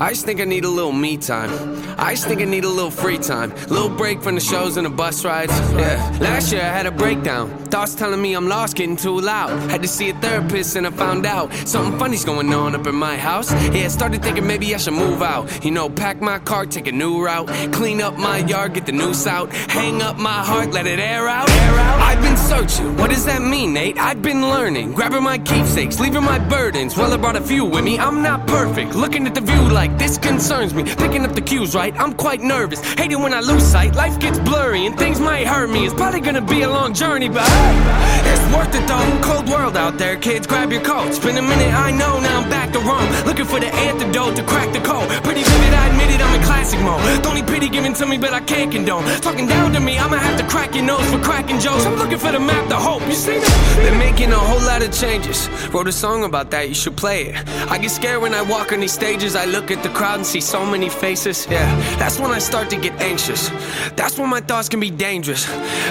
I 0.00 0.10
just 0.10 0.24
think 0.24 0.40
I 0.40 0.44
need 0.44 0.64
a 0.64 0.68
little 0.68 0.92
me 0.92 1.16
time. 1.16 1.50
I 1.98 2.14
just 2.14 2.26
think 2.26 2.40
I 2.40 2.44
need 2.44 2.64
a 2.64 2.68
little 2.68 2.90
free 2.90 3.18
time. 3.18 3.50
Little 3.68 3.88
break 3.88 4.22
from 4.22 4.34
the 4.34 4.40
shows 4.40 4.76
and 4.76 4.86
the 4.86 4.90
bus 4.90 5.24
rides. 5.24 5.52
Yeah. 5.52 6.18
Last 6.20 6.52
year 6.52 6.62
I 6.62 6.68
had 6.68 6.86
a 6.86 6.90
breakdown. 6.90 7.50
Thoughts 7.66 7.94
telling 7.94 8.20
me 8.20 8.34
I'm 8.34 8.48
lost, 8.48 8.76
getting 8.76 8.96
too 8.96 9.20
loud. 9.20 9.50
Had 9.70 9.82
to 9.82 9.88
see 9.88 10.10
a 10.10 10.14
therapist 10.14 10.76
and 10.76 10.86
I 10.86 10.90
found 10.90 11.26
out 11.26 11.52
something 11.66 11.98
funny's 11.98 12.24
going 12.24 12.52
on 12.52 12.74
up 12.74 12.86
in 12.86 12.94
my 12.94 13.16
house. 13.16 13.52
Yeah, 13.74 13.88
started 13.88 14.22
thinking 14.22 14.46
maybe 14.46 14.74
I 14.74 14.78
should 14.78 14.94
move 14.94 15.22
out. 15.22 15.64
You 15.64 15.70
know, 15.70 15.88
pack 15.88 16.20
my 16.20 16.38
car, 16.38 16.66
take 16.66 16.86
a 16.86 16.92
new 16.92 17.24
route. 17.24 17.48
Clean 17.72 18.00
up 18.00 18.16
my 18.18 18.38
yard, 18.38 18.74
get 18.74 18.86
the 18.86 18.92
noose 18.92 19.26
out. 19.26 19.52
Hang 19.52 20.02
up 20.02 20.18
my 20.18 20.44
heart, 20.44 20.72
let 20.72 20.86
it 20.86 20.98
air 20.98 21.28
out. 21.28 21.48
Air 21.48 21.74
out. 21.78 22.00
I've 22.00 22.22
been 22.22 22.36
searching. 22.36 22.96
What 22.96 23.10
does 23.10 23.24
that 23.26 23.42
mean, 23.42 23.72
Nate? 23.72 23.98
I've 23.98 24.22
been 24.22 24.42
learning. 24.42 24.92
Grabbing 24.92 25.22
my 25.22 25.38
keepsakes, 25.38 26.00
leaving 26.00 26.24
my 26.24 26.38
burdens. 26.38 26.96
Well, 26.96 27.12
I 27.12 27.16
brought 27.16 27.36
a 27.36 27.40
few 27.40 27.64
with 27.64 27.84
me. 27.84 27.98
I'm 27.98 28.22
not 28.22 28.46
perfect. 28.46 28.94
Looking 28.94 29.26
at 29.26 29.34
the 29.34 29.40
view 29.40 29.68
like 29.68 29.81
this 29.98 30.18
concerns 30.18 30.74
me. 30.74 30.84
Picking 30.84 31.24
up 31.24 31.34
the 31.34 31.40
cues 31.40 31.74
right. 31.74 31.94
I'm 31.98 32.14
quite 32.14 32.40
nervous. 32.40 32.80
Hate 32.94 33.12
it 33.12 33.18
when 33.18 33.34
I 33.34 33.40
lose 33.40 33.62
sight. 33.62 33.94
Life 33.94 34.18
gets 34.18 34.38
blurry 34.38 34.86
and 34.86 34.98
things 34.98 35.20
might 35.20 35.46
hurt 35.46 35.70
me. 35.70 35.84
It's 35.86 35.94
probably 35.94 36.20
gonna 36.20 36.40
be 36.40 36.62
a 36.62 36.68
long 36.68 36.94
journey, 36.94 37.28
but 37.28 37.42
hey, 37.42 38.32
it's 38.32 38.54
worth 38.54 38.74
it 38.74 38.86
though. 38.86 39.20
Cold 39.22 39.48
world 39.48 39.76
out 39.76 39.98
there, 39.98 40.16
kids. 40.16 40.46
Grab 40.46 40.72
your 40.72 40.82
coats. 40.82 41.18
Been 41.18 41.36
a 41.36 41.42
minute, 41.42 41.72
I 41.72 41.90
know. 41.90 42.20
Now 42.20 42.40
I'm 42.40 42.50
back 42.50 42.72
to 42.72 42.80
Rome. 42.80 43.08
Looking 43.26 43.46
for 43.46 43.60
the 43.60 43.72
antidote 43.74 44.36
to 44.36 44.42
crack 44.42 44.72
the 44.72 44.80
code. 44.80 45.08
Pretty 45.24 45.42
vivid, 45.42 45.74
I 45.74 45.88
admit 45.88 46.01
it. 46.10 46.20
I'm 46.20 46.34
in 46.34 46.42
classic 46.42 46.80
mode. 46.80 47.00
The 47.22 47.28
only 47.28 47.42
pity 47.42 47.68
given 47.68 47.94
to 47.94 48.06
me, 48.06 48.18
but 48.18 48.32
I 48.32 48.40
can't 48.40 48.70
condone. 48.72 49.04
Talking 49.20 49.46
down 49.46 49.72
to 49.72 49.80
me, 49.80 49.98
I'ma 49.98 50.16
have 50.16 50.38
to 50.38 50.46
crack 50.46 50.74
your 50.74 50.84
nose 50.84 51.08
for 51.10 51.18
cracking 51.18 51.58
jokes. 51.60 51.84
I'm 51.86 51.96
looking 51.96 52.18
for 52.18 52.32
the 52.32 52.40
map, 52.40 52.68
the 52.68 52.76
hope. 52.76 53.02
You 53.06 53.12
see 53.12 53.38
that? 53.38 53.76
Been 53.76 53.98
making 53.98 54.32
a 54.32 54.38
whole 54.38 54.60
lot 54.66 54.82
of 54.82 54.92
changes. 54.92 55.48
Wrote 55.72 55.88
a 55.88 55.92
song 55.92 56.24
about 56.24 56.50
that. 56.50 56.68
You 56.68 56.74
should 56.74 56.96
play 56.96 57.26
it. 57.26 57.34
I 57.70 57.78
get 57.78 57.90
scared 57.90 58.20
when 58.22 58.34
I 58.34 58.42
walk 58.42 58.72
on 58.72 58.80
these 58.80 58.92
stages. 58.92 59.36
I 59.36 59.44
look 59.46 59.70
at 59.70 59.82
the 59.82 59.90
crowd 59.90 60.16
and 60.16 60.26
see 60.26 60.40
so 60.40 60.64
many 60.64 60.88
faces. 60.88 61.46
Yeah, 61.50 61.66
that's 61.98 62.18
when 62.18 62.30
I 62.30 62.38
start 62.38 62.70
to 62.70 62.76
get 62.76 62.92
anxious. 63.00 63.48
That's 63.96 64.18
when 64.18 64.28
my 64.28 64.40
thoughts 64.40 64.68
can 64.68 64.80
be 64.80 64.90
dangerous. 64.90 65.46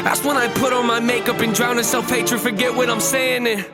That's 0.05 0.23
when 0.23 0.37
I 0.37 0.47
put 0.53 0.73
on 0.73 0.85
my 0.87 0.99
makeup 0.99 1.39
and 1.39 1.53
drown 1.53 1.77
in 1.77 1.83
self 1.83 2.09
hatred. 2.09 2.41
Forget 2.41 2.75
what 2.75 2.89
I'm 2.89 2.99
saying. 3.01 3.47
And 3.47 3.65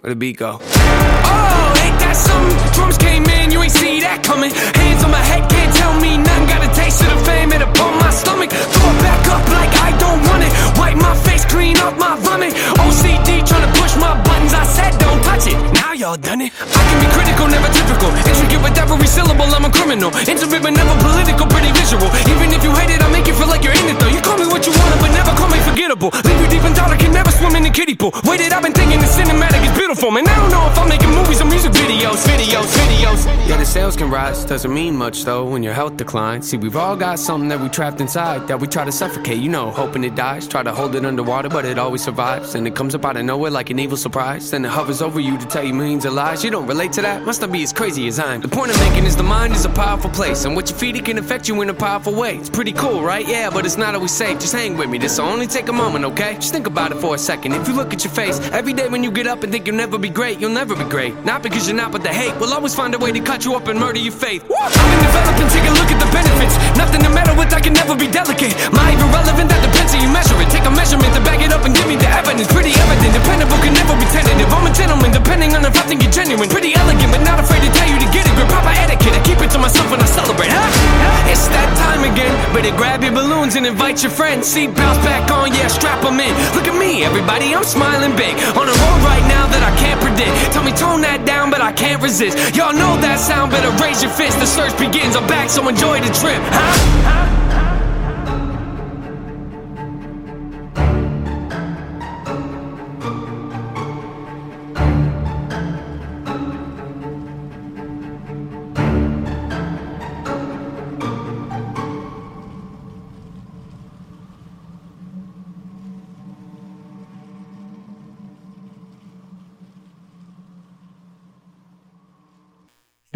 where 0.00 0.10
the 0.10 0.16
beat 0.16 0.38
go? 0.38 0.58
Oh, 0.60 1.82
ain't 1.84 1.98
that 2.00 2.16
something? 2.16 2.72
Drums 2.72 2.98
came 2.98 3.24
in, 3.24 3.39
you 3.60 3.64
ain't 3.64 3.76
see 3.76 4.00
that 4.00 4.24
coming. 4.24 4.50
Hands 4.52 5.04
on 5.04 5.10
my 5.12 5.20
head, 5.20 5.44
can't 5.52 5.72
tell 5.76 5.92
me 6.00 6.16
nothing. 6.16 6.48
Got 6.48 6.64
a 6.64 6.70
taste 6.72 7.04
of 7.04 7.12
the 7.12 7.20
fame, 7.28 7.52
it 7.52 7.60
upon 7.60 7.92
my 8.00 8.08
stomach. 8.08 8.48
Throw 8.48 8.88
it 8.88 8.98
back 9.04 9.20
up 9.28 9.44
like 9.52 9.72
I 9.84 9.92
don't 10.00 10.20
want 10.24 10.42
it. 10.48 10.52
Wipe 10.80 10.96
my 10.96 11.12
face, 11.28 11.44
clean 11.44 11.76
up 11.84 11.98
my 12.00 12.16
vomit. 12.24 12.56
OCD 12.80 13.44
trying 13.44 13.66
to 13.68 13.72
push 13.76 13.92
my 14.00 14.16
buttons. 14.24 14.54
I 14.56 14.64
said 14.64 14.89
don't 15.10 15.22
touch 15.26 15.46
it. 15.50 15.58
Now 15.74 15.92
y'all 15.92 16.16
done 16.16 16.40
it. 16.40 16.54
I 16.54 16.82
can 16.86 16.98
be 17.02 17.08
critical, 17.10 17.46
never 17.50 17.70
typical. 17.74 18.10
Intricate 18.14 18.62
with 18.62 18.78
every 18.78 19.10
syllable, 19.10 19.50
I'm 19.50 19.66
a 19.66 19.70
criminal. 19.70 20.10
Intimate 20.14 20.62
but 20.62 20.70
never 20.70 20.94
political, 21.02 21.46
pretty 21.50 21.70
visual. 21.74 22.06
Even 22.30 22.54
if 22.54 22.62
you 22.62 22.70
hate 22.78 22.92
it, 22.94 23.02
I 23.02 23.08
make 23.10 23.26
you 23.26 23.34
feel 23.34 23.50
like 23.50 23.66
you're 23.66 23.74
in 23.74 23.86
it 23.90 23.98
though. 23.98 24.12
You 24.12 24.22
call 24.22 24.38
me 24.38 24.46
what 24.46 24.62
you 24.66 24.72
want, 24.72 24.94
but 25.02 25.10
never 25.10 25.32
call 25.34 25.50
me 25.50 25.58
forgettable. 25.66 26.10
Leave 26.22 26.40
you 26.40 26.48
deep 26.48 26.64
in 26.64 26.72
thought, 26.78 26.94
I 26.94 26.96
can 26.96 27.12
never 27.12 27.30
swim 27.30 27.56
in 27.56 27.66
a 27.66 27.70
kiddie 27.70 27.96
pool. 27.96 28.12
Waited, 28.24 28.52
I've 28.52 28.62
been 28.62 28.72
thinking 28.72 29.00
the 29.00 29.10
cinematic 29.10 29.62
is 29.66 29.74
beautiful, 29.76 30.10
man. 30.10 30.28
I 30.28 30.36
don't 30.38 30.52
know 30.54 30.64
if 30.70 30.78
I'm 30.78 30.88
making 30.88 31.10
movies 31.10 31.40
or 31.42 31.48
music 31.50 31.72
videos, 31.72 32.22
videos, 32.30 32.68
videos. 32.78 33.20
Yeah, 33.48 33.56
the 33.56 33.66
sales 33.66 33.96
can 33.96 34.10
rise, 34.10 34.44
doesn't 34.44 34.72
mean 34.72 34.94
much 34.94 35.24
though 35.24 35.44
when 35.44 35.62
your 35.62 35.74
health 35.74 35.96
declines. 35.96 36.48
See, 36.48 36.56
we've 36.56 36.76
all 36.76 36.96
got 36.96 37.18
something 37.18 37.48
that 37.48 37.60
we 37.60 37.68
trapped 37.68 38.00
inside 38.00 38.46
that 38.48 38.60
we 38.60 38.66
try 38.66 38.84
to 38.84 38.92
suffocate, 38.92 39.38
you 39.38 39.48
know, 39.48 39.70
hoping 39.70 40.04
it 40.04 40.14
dies. 40.14 40.46
Try 40.46 40.62
to 40.62 40.72
hold 40.72 40.94
it 40.94 41.04
underwater, 41.04 41.48
but 41.48 41.64
it 41.64 41.78
always 41.78 42.02
survives. 42.02 42.54
And 42.54 42.66
it 42.66 42.74
comes 42.76 42.94
up 42.94 43.04
out 43.04 43.16
of 43.16 43.24
nowhere 43.24 43.50
like 43.50 43.70
an 43.70 43.78
evil 43.78 43.96
surprise. 43.96 44.50
Then 44.50 44.64
it 44.64 44.70
hovers 44.70 44.99
over 45.02 45.20
you 45.20 45.38
to 45.38 45.46
tell 45.46 45.64
you 45.64 45.74
millions 45.74 46.04
of 46.04 46.12
lies. 46.12 46.44
You 46.44 46.50
don't 46.50 46.66
relate 46.66 46.92
to 46.92 47.02
that? 47.02 47.22
Must 47.24 47.40
not 47.40 47.52
be 47.52 47.62
as 47.62 47.72
crazy 47.72 48.06
as 48.08 48.18
I'm. 48.18 48.40
The 48.40 48.48
point 48.48 48.72
I'm 48.72 48.90
making 48.90 49.04
is 49.04 49.16
the 49.16 49.22
mind 49.22 49.54
is 49.54 49.64
a 49.64 49.68
powerful 49.70 50.10
place, 50.10 50.44
and 50.44 50.54
what 50.56 50.70
you 50.70 50.76
feed 50.76 50.96
it 50.96 51.04
can 51.04 51.18
affect 51.18 51.48
you 51.48 51.60
in 51.62 51.70
a 51.70 51.74
powerful 51.74 52.14
way. 52.14 52.36
It's 52.36 52.50
pretty 52.50 52.72
cool, 52.72 53.02
right? 53.02 53.26
Yeah, 53.26 53.50
but 53.50 53.66
it's 53.66 53.76
not 53.76 53.94
always 53.94 54.12
safe. 54.12 54.38
Just 54.40 54.52
hang 54.52 54.76
with 54.76 54.88
me. 54.88 54.98
This'll 54.98 55.26
only 55.26 55.46
take 55.46 55.68
a 55.68 55.72
moment, 55.72 56.04
okay? 56.04 56.34
Just 56.34 56.52
think 56.52 56.66
about 56.66 56.92
it 56.92 56.98
for 56.98 57.14
a 57.14 57.18
second. 57.18 57.52
If 57.52 57.68
you 57.68 57.74
look 57.74 57.92
at 57.92 58.04
your 58.04 58.12
face 58.12 58.38
every 58.52 58.72
day 58.72 58.88
when 58.88 59.02
you 59.02 59.10
get 59.10 59.26
up 59.26 59.42
and 59.42 59.52
think 59.52 59.66
you'll 59.66 59.76
never 59.76 59.98
be 59.98 60.10
great, 60.10 60.40
you'll 60.40 60.50
never 60.50 60.74
be 60.76 60.84
great. 60.84 61.14
Not 61.24 61.42
because 61.42 61.66
you're 61.66 61.76
not, 61.76 61.92
but 61.92 62.02
the 62.02 62.12
hate 62.12 62.34
will 62.40 62.52
always 62.52 62.74
find 62.74 62.94
a 62.94 62.98
way 62.98 63.12
to 63.12 63.20
cut 63.20 63.44
you 63.44 63.54
up 63.54 63.68
and 63.68 63.78
murder 63.78 63.98
your 63.98 64.12
faith. 64.12 64.42
I've 64.44 64.72
been 64.74 65.02
developing, 65.04 65.48
take 65.48 65.68
a 65.68 65.74
look 65.74 65.90
at 65.90 66.00
the 66.00 66.10
benefits. 66.12 66.54
Nothing 66.76 67.02
to 67.02 67.10
meddle 67.10 67.36
with, 67.36 67.52
I 67.52 67.60
can 67.60 67.72
never 67.72 67.96
be 67.96 68.08
delicate. 68.08 68.54
My 68.72 68.90
irrelevant, 68.92 69.48
that 69.50 69.62
depends 69.64 69.92
how 69.94 70.00
you 70.02 70.10
measure 70.12 70.36
it. 70.40 70.48
Take 70.50 70.66
a 70.66 70.70
measurement 70.70 71.12
to 71.14 71.20
back 71.22 71.40
it 71.40 71.52
up 71.52 71.64
and 71.64 71.74
give 71.74 71.86
me 71.86 71.96
the 71.96 72.08
evidence. 72.08 72.48
Pretty 72.48 72.72
evident, 72.72 73.12
dependable 73.14 73.58
can 73.60 73.74
never 73.74 73.94
be 73.96 74.06
tentative. 74.10 74.48
I'm 74.50 74.66
a 74.66 74.72
gentleman, 74.90 75.14
depending 75.14 75.54
on 75.54 75.62
if 75.62 75.76
I 75.78 75.86
think 75.86 76.02
you're 76.02 76.10
genuine. 76.10 76.50
Pretty 76.50 76.74
elegant, 76.74 77.14
but 77.14 77.22
not 77.22 77.38
afraid 77.38 77.62
to 77.62 77.70
tell 77.70 77.86
you 77.86 77.94
to 78.02 78.10
get 78.10 78.26
it. 78.26 78.34
Proper 78.50 78.74
etiquette, 78.82 79.14
I 79.14 79.22
keep 79.22 79.38
it 79.38 79.50
to 79.54 79.58
myself 79.58 79.86
when 79.90 80.00
I 80.00 80.08
celebrate. 80.10 80.50
Huh? 80.50 81.30
It's 81.30 81.46
that 81.54 81.70
time 81.78 82.02
again. 82.02 82.32
Better 82.50 82.74
grab 82.74 83.04
your 83.04 83.12
balloons 83.12 83.54
and 83.54 83.66
invite 83.66 84.02
your 84.02 84.10
friends. 84.10 84.48
Seat 84.48 84.74
belts 84.74 84.98
back 85.06 85.30
on, 85.30 85.54
yeah, 85.54 85.68
strap 85.68 86.02
them 86.02 86.18
in. 86.18 86.32
Look 86.56 86.66
at 86.66 86.74
me, 86.74 87.04
everybody, 87.04 87.54
I'm 87.54 87.62
smiling 87.62 88.16
big. 88.16 88.34
On 88.58 88.66
a 88.66 88.74
road 88.82 89.00
right 89.06 89.22
now 89.30 89.46
that 89.46 89.62
I 89.62 89.72
can't 89.78 90.00
predict. 90.02 90.34
Tell 90.50 90.64
me 90.64 90.72
tone 90.72 91.02
that 91.02 91.22
down, 91.24 91.50
but 91.50 91.60
I 91.60 91.70
can't 91.70 92.02
resist. 92.02 92.34
Y'all 92.56 92.74
know 92.74 92.98
that 92.98 93.20
sound, 93.20 93.52
better 93.52 93.70
raise 93.78 94.02
your 94.02 94.10
fist. 94.10 94.40
The 94.40 94.48
search 94.48 94.74
begins, 94.74 95.14
I'm 95.14 95.26
back, 95.28 95.50
so 95.50 95.68
enjoy 95.68 96.00
the 96.00 96.10
trip. 96.10 96.40
Huh? 96.50 97.39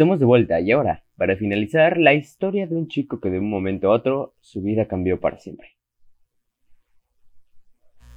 Estamos 0.05 0.19
de 0.19 0.25
vuelta 0.27 0.61
y 0.61 0.71
ahora, 0.71 1.03
para 1.17 1.35
finalizar, 1.35 1.97
la 1.97 2.13
historia 2.13 2.67
de 2.67 2.75
un 2.75 2.87
chico 2.87 3.19
que 3.19 3.31
de 3.31 3.39
un 3.39 3.49
momento 3.49 3.87
a 3.87 3.95
otro 3.95 4.35
su 4.39 4.61
vida 4.61 4.87
cambió 4.87 5.19
para 5.19 5.39
siempre. 5.39 5.69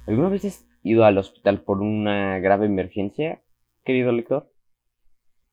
¿Alguna 0.05 0.29
vez 0.29 0.45
has 0.45 0.69
ido 0.83 1.03
al 1.03 1.17
hospital 1.17 1.63
por 1.63 1.81
una 1.81 2.37
grave 2.37 2.67
emergencia, 2.67 3.41
querido 3.83 4.11
lector? 4.11 4.53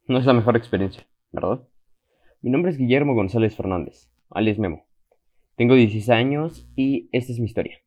No 0.09 0.18
es 0.18 0.27
la 0.27 0.35
mejor 0.35 0.59
experiencia, 0.59 1.07
¿verdad? 1.33 1.66
Mi 2.42 2.51
nombre 2.51 2.70
es 2.70 2.77
Guillermo 2.77 3.14
González 3.14 3.57
Fernández, 3.57 4.11
alias 4.29 4.59
Memo. 4.59 4.85
Tengo 5.55 5.75
16 5.75 6.11
años 6.11 6.68
y 6.77 7.09
esta 7.12 7.33
es 7.33 7.38
mi 7.38 7.46
historia. 7.46 7.79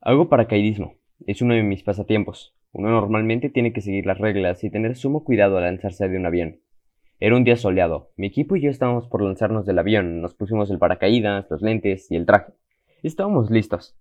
Hago 0.00 0.28
paracaidismo, 0.28 0.96
es 1.24 1.40
uno 1.40 1.54
de 1.54 1.62
mis 1.62 1.84
pasatiempos. 1.84 2.59
Uno 2.72 2.90
normalmente 2.90 3.50
tiene 3.50 3.72
que 3.72 3.80
seguir 3.80 4.06
las 4.06 4.18
reglas 4.18 4.62
y 4.62 4.70
tener 4.70 4.96
sumo 4.96 5.24
cuidado 5.24 5.58
al 5.58 5.64
lanzarse 5.64 6.08
de 6.08 6.16
un 6.16 6.26
avión. 6.26 6.60
Era 7.18 7.36
un 7.36 7.44
día 7.44 7.56
soleado. 7.56 8.12
Mi 8.16 8.28
equipo 8.28 8.56
y 8.56 8.62
yo 8.62 8.70
estábamos 8.70 9.08
por 9.08 9.22
lanzarnos 9.22 9.66
del 9.66 9.78
avión. 9.78 10.22
Nos 10.22 10.34
pusimos 10.34 10.70
el 10.70 10.78
paracaídas, 10.78 11.46
los 11.50 11.62
lentes 11.62 12.10
y 12.10 12.16
el 12.16 12.26
traje. 12.26 12.52
Estábamos 13.02 13.50
listos. 13.50 13.98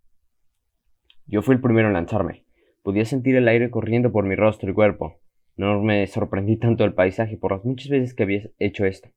Yo 1.26 1.42
fui 1.42 1.56
el 1.56 1.62
primero 1.62 1.88
en 1.88 1.94
lanzarme. 1.94 2.46
Podía 2.84 3.06
sentir 3.06 3.36
el 3.36 3.48
aire 3.48 3.70
corriendo 3.72 4.12
por 4.12 4.26
mi 4.26 4.36
rostro 4.36 4.70
y 4.70 4.74
cuerpo. 4.74 5.20
No 5.58 5.82
me 5.82 6.06
sorprendí 6.08 6.58
tanto 6.58 6.84
del 6.84 6.94
paisaje 6.94 7.38
por 7.38 7.52
las 7.52 7.66
muchas 7.66 7.90
veces 7.90 8.14
que 8.14 8.24
había 8.24 8.50
hecho 8.60 8.86
esto. 8.86 9.10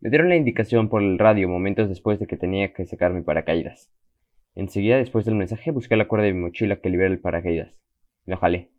Me 0.00 0.10
dieron 0.10 0.28
la 0.28 0.36
indicación 0.36 0.88
por 0.88 1.02
el 1.02 1.18
radio 1.18 1.48
momentos 1.48 1.88
después 1.88 2.18
de 2.18 2.26
que 2.26 2.36
tenía 2.36 2.72
que 2.72 2.86
sacar 2.86 3.12
mi 3.12 3.22
paracaídas. 3.22 3.92
Enseguida 4.54 4.96
después 4.96 5.24
del 5.24 5.34
mensaje 5.34 5.70
busqué 5.70 5.96
la 5.96 6.08
cuerda 6.08 6.26
de 6.26 6.34
mi 6.34 6.40
mochila 6.40 6.80
que 6.80 6.90
libera 6.90 7.08
el 7.10 7.20
paracaídas. 7.20 7.74
Lo 8.26 8.36
jalé. 8.36 8.71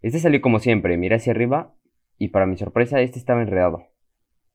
Este 0.00 0.20
salió 0.20 0.40
como 0.40 0.60
siempre, 0.60 0.96
miré 0.96 1.16
hacia 1.16 1.32
arriba 1.32 1.74
y 2.18 2.28
para 2.28 2.46
mi 2.46 2.56
sorpresa 2.56 3.00
este 3.00 3.18
estaba 3.18 3.42
enredado. 3.42 3.88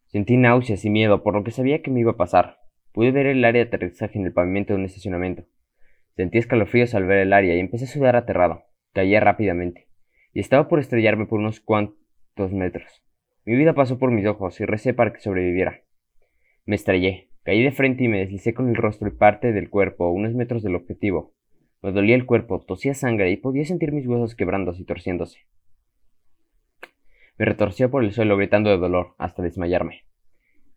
Sentí 0.07 0.37
náuseas 0.37 0.85
y 0.85 0.89
miedo 0.89 1.23
por 1.23 1.33
lo 1.33 1.43
que 1.43 1.51
sabía 1.51 1.81
que 1.81 1.91
me 1.91 1.99
iba 1.99 2.11
a 2.11 2.17
pasar. 2.17 2.59
Pude 2.93 3.11
ver 3.11 3.25
el 3.25 3.43
área 3.43 3.63
de 3.63 3.67
aterrizaje 3.67 4.19
en 4.19 4.25
el 4.25 4.33
pavimento 4.33 4.73
de 4.73 4.79
un 4.79 4.85
estacionamiento. 4.85 5.43
Sentí 6.15 6.37
escalofríos 6.37 6.93
al 6.93 7.05
ver 7.05 7.19
el 7.19 7.33
área 7.33 7.55
y 7.55 7.59
empecé 7.59 7.85
a 7.85 7.87
sudar 7.87 8.15
aterrado. 8.15 8.63
Caía 8.93 9.19
rápidamente. 9.19 9.87
Y 10.31 10.39
estaba 10.39 10.67
por 10.67 10.79
estrellarme 10.79 11.25
por 11.25 11.39
unos 11.39 11.59
cuantos 11.59 12.51
metros. 12.51 13.03
Mi 13.45 13.55
vida 13.55 13.73
pasó 13.73 13.97
por 13.97 14.11
mis 14.11 14.25
ojos 14.27 14.61
y 14.61 14.65
recé 14.65 14.93
para 14.93 15.11
que 15.11 15.19
sobreviviera. 15.19 15.81
Me 16.65 16.75
estrellé. 16.75 17.29
Caí 17.43 17.61
de 17.61 17.71
frente 17.71 18.05
y 18.05 18.07
me 18.07 18.19
deslicé 18.19 18.53
con 18.53 18.69
el 18.69 18.75
rostro 18.75 19.07
y 19.07 19.11
parte 19.11 19.51
del 19.51 19.69
cuerpo 19.69 20.05
a 20.05 20.11
unos 20.11 20.33
metros 20.33 20.63
del 20.63 20.75
objetivo. 20.75 21.33
Me 21.83 21.91
dolía 21.91 22.15
el 22.15 22.25
cuerpo, 22.25 22.63
tosía 22.65 22.93
sangre 22.93 23.29
y 23.29 23.35
podía 23.35 23.65
sentir 23.65 23.91
mis 23.91 24.07
huesos 24.07 24.35
quebrándose 24.35 24.81
y 24.81 24.85
torciéndose. 24.85 25.39
Me 27.37 27.43
retorció 27.43 27.91
por 27.91 28.05
el 28.05 28.13
suelo 28.13 28.37
gritando 28.37 28.69
de 28.69 28.77
dolor 28.77 29.15
hasta 29.17 29.43
desmayarme. 29.43 30.05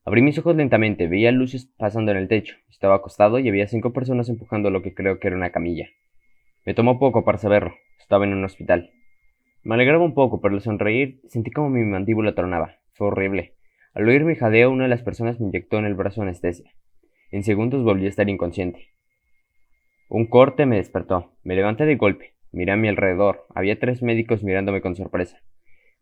Abrí 0.04 0.20
mis 0.20 0.36
ojos 0.38 0.56
lentamente, 0.56 1.06
veía 1.06 1.30
luces 1.30 1.72
pasando 1.78 2.10
en 2.10 2.16
el 2.16 2.26
techo. 2.26 2.56
Estaba 2.68 2.96
acostado 2.96 3.38
y 3.38 3.48
había 3.48 3.68
cinco 3.68 3.92
personas 3.92 4.28
empujando 4.28 4.70
lo 4.70 4.82
que 4.82 4.94
creo 4.94 5.20
que 5.20 5.28
era 5.28 5.36
una 5.36 5.50
camilla. 5.50 5.88
Me 6.64 6.74
tomó 6.74 6.98
poco 6.98 7.24
para 7.24 7.38
saberlo. 7.38 7.76
Estaba 8.00 8.24
en 8.24 8.32
un 8.32 8.44
hospital. 8.44 8.90
Me 9.62 9.76
alegraba 9.76 10.04
un 10.04 10.14
poco, 10.14 10.40
pero 10.40 10.56
al 10.56 10.60
sonreír 10.60 11.20
sentí 11.28 11.52
como 11.52 11.70
mi 11.70 11.84
mandíbula 11.84 12.34
tronaba. 12.34 12.78
Fue 12.94 13.06
horrible. 13.06 13.54
Al 13.94 14.08
oír 14.08 14.24
mi 14.24 14.34
jadeo, 14.34 14.72
una 14.72 14.84
de 14.84 14.90
las 14.90 15.02
personas 15.02 15.38
me 15.38 15.46
inyectó 15.46 15.78
en 15.78 15.84
el 15.84 15.94
brazo 15.94 16.22
anestesia. 16.22 16.72
En 17.30 17.44
segundos 17.44 17.84
volví 17.84 18.06
a 18.06 18.08
estar 18.08 18.28
inconsciente. 18.28 18.95
Un 20.08 20.26
corte 20.26 20.66
me 20.66 20.76
despertó. 20.76 21.32
Me 21.42 21.56
levanté 21.56 21.84
de 21.84 21.96
golpe. 21.96 22.34
Miré 22.52 22.70
a 22.70 22.76
mi 22.76 22.86
alrededor. 22.86 23.46
Había 23.54 23.80
tres 23.80 24.02
médicos 24.02 24.44
mirándome 24.44 24.80
con 24.80 24.94
sorpresa. 24.94 25.40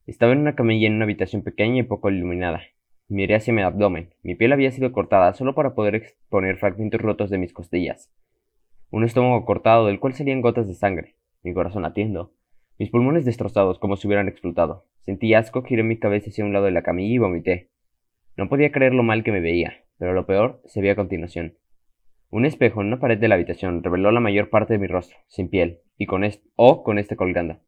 Estaba 0.07 0.33
en 0.33 0.41
una 0.41 0.55
camilla 0.55 0.87
en 0.87 0.97
una 0.97 1.05
habitación 1.05 1.43
pequeña 1.43 1.81
y 1.81 1.85
poco 1.85 2.11
iluminada. 2.11 2.63
Miré 3.09 3.35
hacia 3.35 3.55
mi 3.55 3.63
abdomen. 3.63 4.11
Mi 4.23 4.35
piel 4.35 4.53
había 4.53 4.71
sido 4.73 4.93
cortada 4.93 5.33
solo 5.33 5.55
para 5.55 5.75
poder 5.75 5.95
exponer 5.95 6.59
fragmentos 6.59 7.01
rotos 7.01 7.31
de 7.31 7.39
mis 7.39 7.55
costillas. 7.55 8.13
Un 8.91 9.05
estómago 9.05 9.47
cortado 9.47 9.87
del 9.87 9.99
cual 10.01 10.13
salían 10.13 10.43
gotas 10.43 10.69
de 10.69 10.75
sangre. 10.75 11.17
Mi 11.43 11.55
corazón 11.55 11.83
latiendo. 11.83 12.35
Mis 12.79 12.91
pulmones 12.91 13.25
destrozados 13.25 13.79
como 13.79 13.97
si 13.97 14.07
hubieran 14.07 14.29
explotado. 14.29 14.85
Sentí 15.01 15.33
asco, 15.33 15.63
giré 15.63 15.83
mi 15.83 15.99
cabeza 15.99 16.29
hacia 16.29 16.45
un 16.45 16.53
lado 16.53 16.67
de 16.67 16.73
la 16.73 16.83
camilla 16.83 17.15
y 17.15 17.19
vomité. 17.19 17.71
No 18.37 18.51
podía 18.51 18.71
creer 18.71 18.93
lo 18.93 19.03
mal 19.03 19.25
que 19.25 19.33
me 19.33 19.41
veía, 19.41 19.85
pero 19.97 20.13
lo 20.13 20.27
peor 20.27 20.61
se 20.67 20.83
vio 20.83 20.93
a 20.93 20.97
continuación. 20.97 21.55
Un 22.35 22.47
espejo 22.47 22.81
en 22.81 22.89
una 22.89 22.99
pared 22.99 23.17
de 23.17 23.29
la 23.29 23.37
habitación 23.37 23.85
reveló 23.85 24.11
la 24.11 24.19
mayor 24.19 24.51
parte 24.51 24.73
de 24.73 24.81
mi 24.81 24.89
rostro, 24.89 25.17
sin 25.29 25.49
piel, 25.49 25.79
y 25.97 26.07
con 26.07 26.25
este, 26.25 26.45
o 26.57 26.83
con 26.83 26.99
este 26.99 27.15
colgando. 27.15 27.59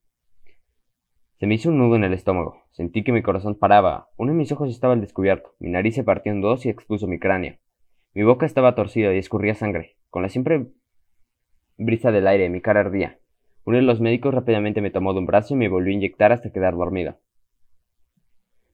Se 1.38 1.46
me 1.46 1.54
hizo 1.54 1.68
un 1.68 1.78
nudo 1.78 1.94
en 1.94 2.02
el 2.02 2.12
estómago. 2.12 2.64
Sentí 2.72 3.04
que 3.04 3.12
mi 3.12 3.22
corazón 3.22 3.54
paraba. 3.54 4.08
Uno 4.16 4.32
de 4.32 4.38
mis 4.38 4.50
ojos 4.50 4.68
estaba 4.68 4.94
al 4.94 5.00
descubierto. 5.00 5.54
Mi 5.60 5.70
nariz 5.70 5.94
se 5.94 6.02
partió 6.02 6.32
en 6.32 6.40
dos 6.40 6.66
y 6.66 6.68
expuso 6.68 7.06
mi 7.06 7.20
cráneo. 7.20 7.58
Mi 8.12 8.24
boca 8.24 8.44
estaba 8.44 8.74
torcida 8.74 9.14
y 9.14 9.18
escurría 9.18 9.54
sangre. 9.54 9.98
Con 10.10 10.22
la 10.22 10.30
siempre 10.30 10.66
brisa 11.78 12.10
del 12.10 12.26
aire, 12.26 12.50
mi 12.50 12.60
cara 12.60 12.80
ardía. 12.80 13.20
Uno 13.66 13.76
de 13.76 13.84
los 13.84 14.00
médicos 14.00 14.34
rápidamente 14.34 14.80
me 14.80 14.90
tomó 14.90 15.12
de 15.12 15.20
un 15.20 15.26
brazo 15.26 15.54
y 15.54 15.58
me 15.58 15.68
volvió 15.68 15.92
a 15.92 15.94
inyectar 15.94 16.32
hasta 16.32 16.50
quedar 16.50 16.74
dormido. 16.74 17.20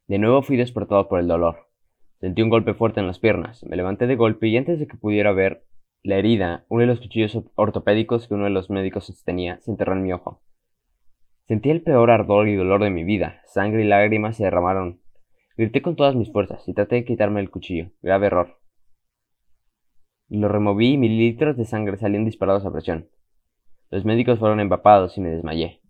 De 0.07 0.19
nuevo 0.19 0.41
fui 0.41 0.57
despertado 0.57 1.07
por 1.11 1.21
el 1.21 1.29
dolor. 1.29 1.69
Sentí 2.19 2.41
un 2.41 2.49
golpe 2.49 2.73
fuerte 2.73 3.01
en 3.01 3.09
las 3.09 3.19
piernas. 3.19 3.63
Me 3.65 3.77
levanté 3.77 4.07
de 4.07 4.17
golpe 4.17 4.49
y 4.49 4.57
antes 4.57 4.79
de 4.79 4.87
que 4.87 4.97
pudiera 4.97 5.33
ver 5.33 5.65
la 6.05 6.17
herida, 6.17 6.65
uno 6.69 6.81
de 6.81 6.87
los 6.89 7.01
cuchillos 7.01 7.39
ortopédicos 7.55 8.27
que 8.27 8.35
uno 8.35 8.45
de 8.45 8.51
los 8.51 8.71
médicos 8.71 9.07
sostenía, 9.07 9.61
se 9.61 9.71
enterró 9.71 9.93
en 9.93 10.03
mi 10.03 10.13
ojo. 10.13 10.43
Sentí 11.47 11.71
el 11.71 11.83
peor 11.83 12.11
ardor 12.11 12.49
y 12.49 12.57
dolor 12.57 12.83
de 12.83 12.91
mi 12.91 13.05
vida. 13.05 13.41
Sangre 13.45 13.85
y 13.85 13.89
lágrimas 13.89 14.37
se 14.37 14.45
derramaron. 14.45 15.01
Grité 15.57 15.83
con 15.83 15.97
todas 15.97 16.17
mis 16.17 16.33
fuerzas 16.33 16.67
y 16.69 16.75
traté 16.75 16.97
de 16.97 17.05
quitarme 17.05 17.41
el 17.41 17.51
cuchillo. 17.51 17.91
Grave 18.01 18.27
error. 18.27 18.59
Lo 20.29 20.49
removí 20.49 20.95
y 20.95 20.99
mililitros 20.99 21.57
de 21.57 21.67
sangre 21.67 21.99
salían 21.99 22.25
disparados 22.25 22.65
a 22.65 22.73
presión. 22.73 23.09
Los 23.91 24.05
médicos 24.05 24.39
fueron 24.39 24.61
empapados 24.61 25.19
y 25.19 25.21
me 25.21 25.31
desmayé. 25.31 25.83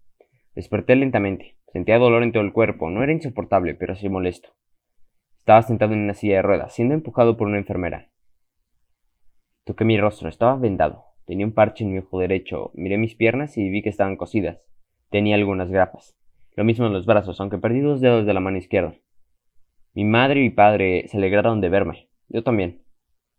Desperté 0.55 0.97
lentamente. 0.97 1.57
Sentía 1.73 1.99
dolor 1.99 2.23
en 2.23 2.33
todo 2.33 2.43
el 2.43 2.53
cuerpo. 2.53 2.91
No 2.91 3.03
era 3.03 3.13
insoportable, 3.13 3.75
pero 3.75 3.95
sí 3.95 4.09
molesto. 4.11 4.51
Estaba 5.39 5.63
sentado 5.63 5.95
en 5.95 6.01
una 6.01 6.15
silla 6.15 6.37
de 6.37 6.43
ruedas, 6.43 6.75
siendo 6.75 6.95
empujado 6.95 7.37
por 7.37 7.47
una 7.47 7.59
enfermera. 7.59 8.12
Toqué 9.65 9.85
mi 9.85 9.97
rostro, 9.97 10.29
estaba 10.29 10.57
vendado. 10.57 11.05
Tenía 11.25 11.47
un 11.47 11.53
parche 11.53 11.85
en 11.85 11.93
mi 11.93 11.99
ojo 11.99 12.19
derecho. 12.19 12.73
Miré 12.75 12.99
mis 12.99 13.15
piernas 13.15 13.57
y 13.57 13.69
vi 13.71 13.81
que 13.81 13.91
estaban 13.91 14.17
cosidas. 14.17 14.61
Tenía 15.09 15.37
algunas 15.37 15.71
grapas. 15.71 16.17
Lo 16.57 16.65
mismo 16.65 16.87
en 16.87 16.93
los 16.93 17.07
brazos, 17.07 17.41
aunque 17.41 17.59
perdí 17.59 17.81
dos 17.81 18.01
dedos 18.01 18.27
de 18.27 18.35
la 18.35 18.41
mano 18.41 18.59
izquierda. 18.59 18.97
Mi 19.95 20.05
madre 20.05 20.41
y 20.41 20.43
mi 20.45 20.51
padre 20.51 21.07
se 21.07 21.17
alegraron 21.17 21.61
de 21.61 21.69
verme. 21.69 22.09
Yo 22.29 22.43
también. 22.43 22.83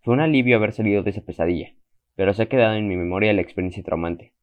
Fue 0.02 0.14
un 0.14 0.22
alivio 0.22 0.56
haber 0.56 0.72
salido 0.72 1.04
de 1.04 1.10
esa 1.10 1.22
pesadilla, 1.22 1.74
pero 2.16 2.34
se 2.34 2.44
ha 2.44 2.50
quedado 2.50 2.76
en 2.76 2.88
mi 2.88 2.96
memoria 2.96 3.34
la 3.34 3.42
experiencia 3.42 3.84
traumante. 3.84 4.34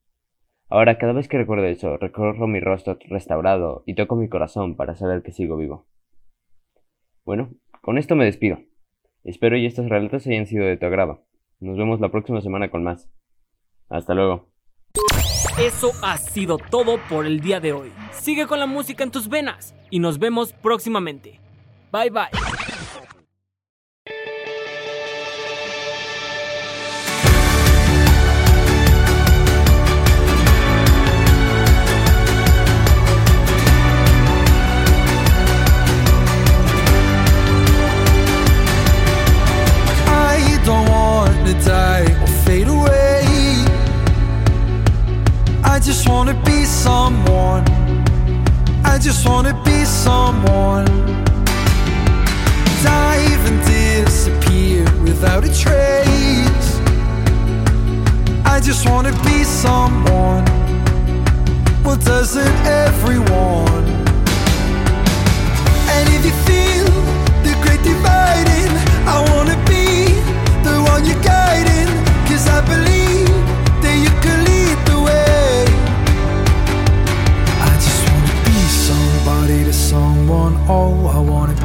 Ahora, 0.69 0.99
cada 0.99 1.15
vez 1.15 1.29
que 1.29 1.39
recuerdo 1.39 1.65
eso, 1.65 1.97
recorro 1.97 2.47
mi 2.47 2.61
rostro 2.61 2.99
restaurado 3.09 3.85
y 3.87 3.95
toco 3.95 4.17
mi 4.17 4.29
corazón 4.29 4.77
para 4.77 4.97
saber 4.97 5.23
que 5.23 5.33
sigo 5.33 5.57
vivo. 5.57 5.87
Bueno, 7.25 7.51
con 7.81 7.97
esto 7.97 8.17
me 8.17 8.25
despido. 8.27 8.59
Espero 9.25 9.57
y 9.57 9.67
estos 9.67 9.89
relatos 9.89 10.27
hayan 10.27 10.47
sido 10.47 10.67
de 10.67 10.77
tu 10.77 10.87
agrado. 10.87 11.25
Nos 11.61 11.77
vemos 11.77 12.01
la 12.01 12.11
próxima 12.11 12.41
semana 12.41 12.71
con 12.71 12.83
más. 12.83 13.09
Hasta 13.89 14.15
luego. 14.15 14.49
Eso 15.59 15.93
ha 16.03 16.17
sido 16.17 16.57
todo 16.57 16.99
por 17.09 17.27
el 17.27 17.41
día 17.41 17.61
de 17.61 17.73
hoy. 17.73 17.93
Sigue 18.13 18.47
con 18.47 18.59
la 18.59 18.67
música 18.67 19.05
en 19.05 19.11
tus 19.11 19.29
venas 19.29 19.75
y 19.91 19.99
nos 19.99 20.19
vemos 20.19 20.53
próximamente. 20.55 21.39
Bye 21.93 22.11
bye. 22.11 22.70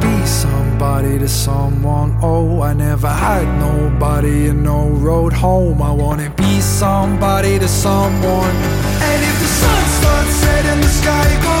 Be 0.00 0.26
somebody 0.26 1.18
to 1.18 1.28
someone. 1.28 2.18
Oh, 2.22 2.62
I 2.62 2.72
never 2.72 3.08
had 3.08 3.46
nobody 3.58 4.48
and 4.48 4.62
no 4.62 4.88
road 4.88 5.32
home. 5.32 5.82
I 5.82 5.90
wanna 5.90 6.30
be 6.30 6.60
somebody 6.60 7.58
to 7.58 7.68
someone. 7.68 8.56
And 9.08 9.20
if 9.30 9.36
the 9.44 9.50
sun 9.60 9.84
starts 9.98 10.34
setting, 10.42 10.80
the 10.80 10.88
sky 10.88 11.28
goes 11.42 11.55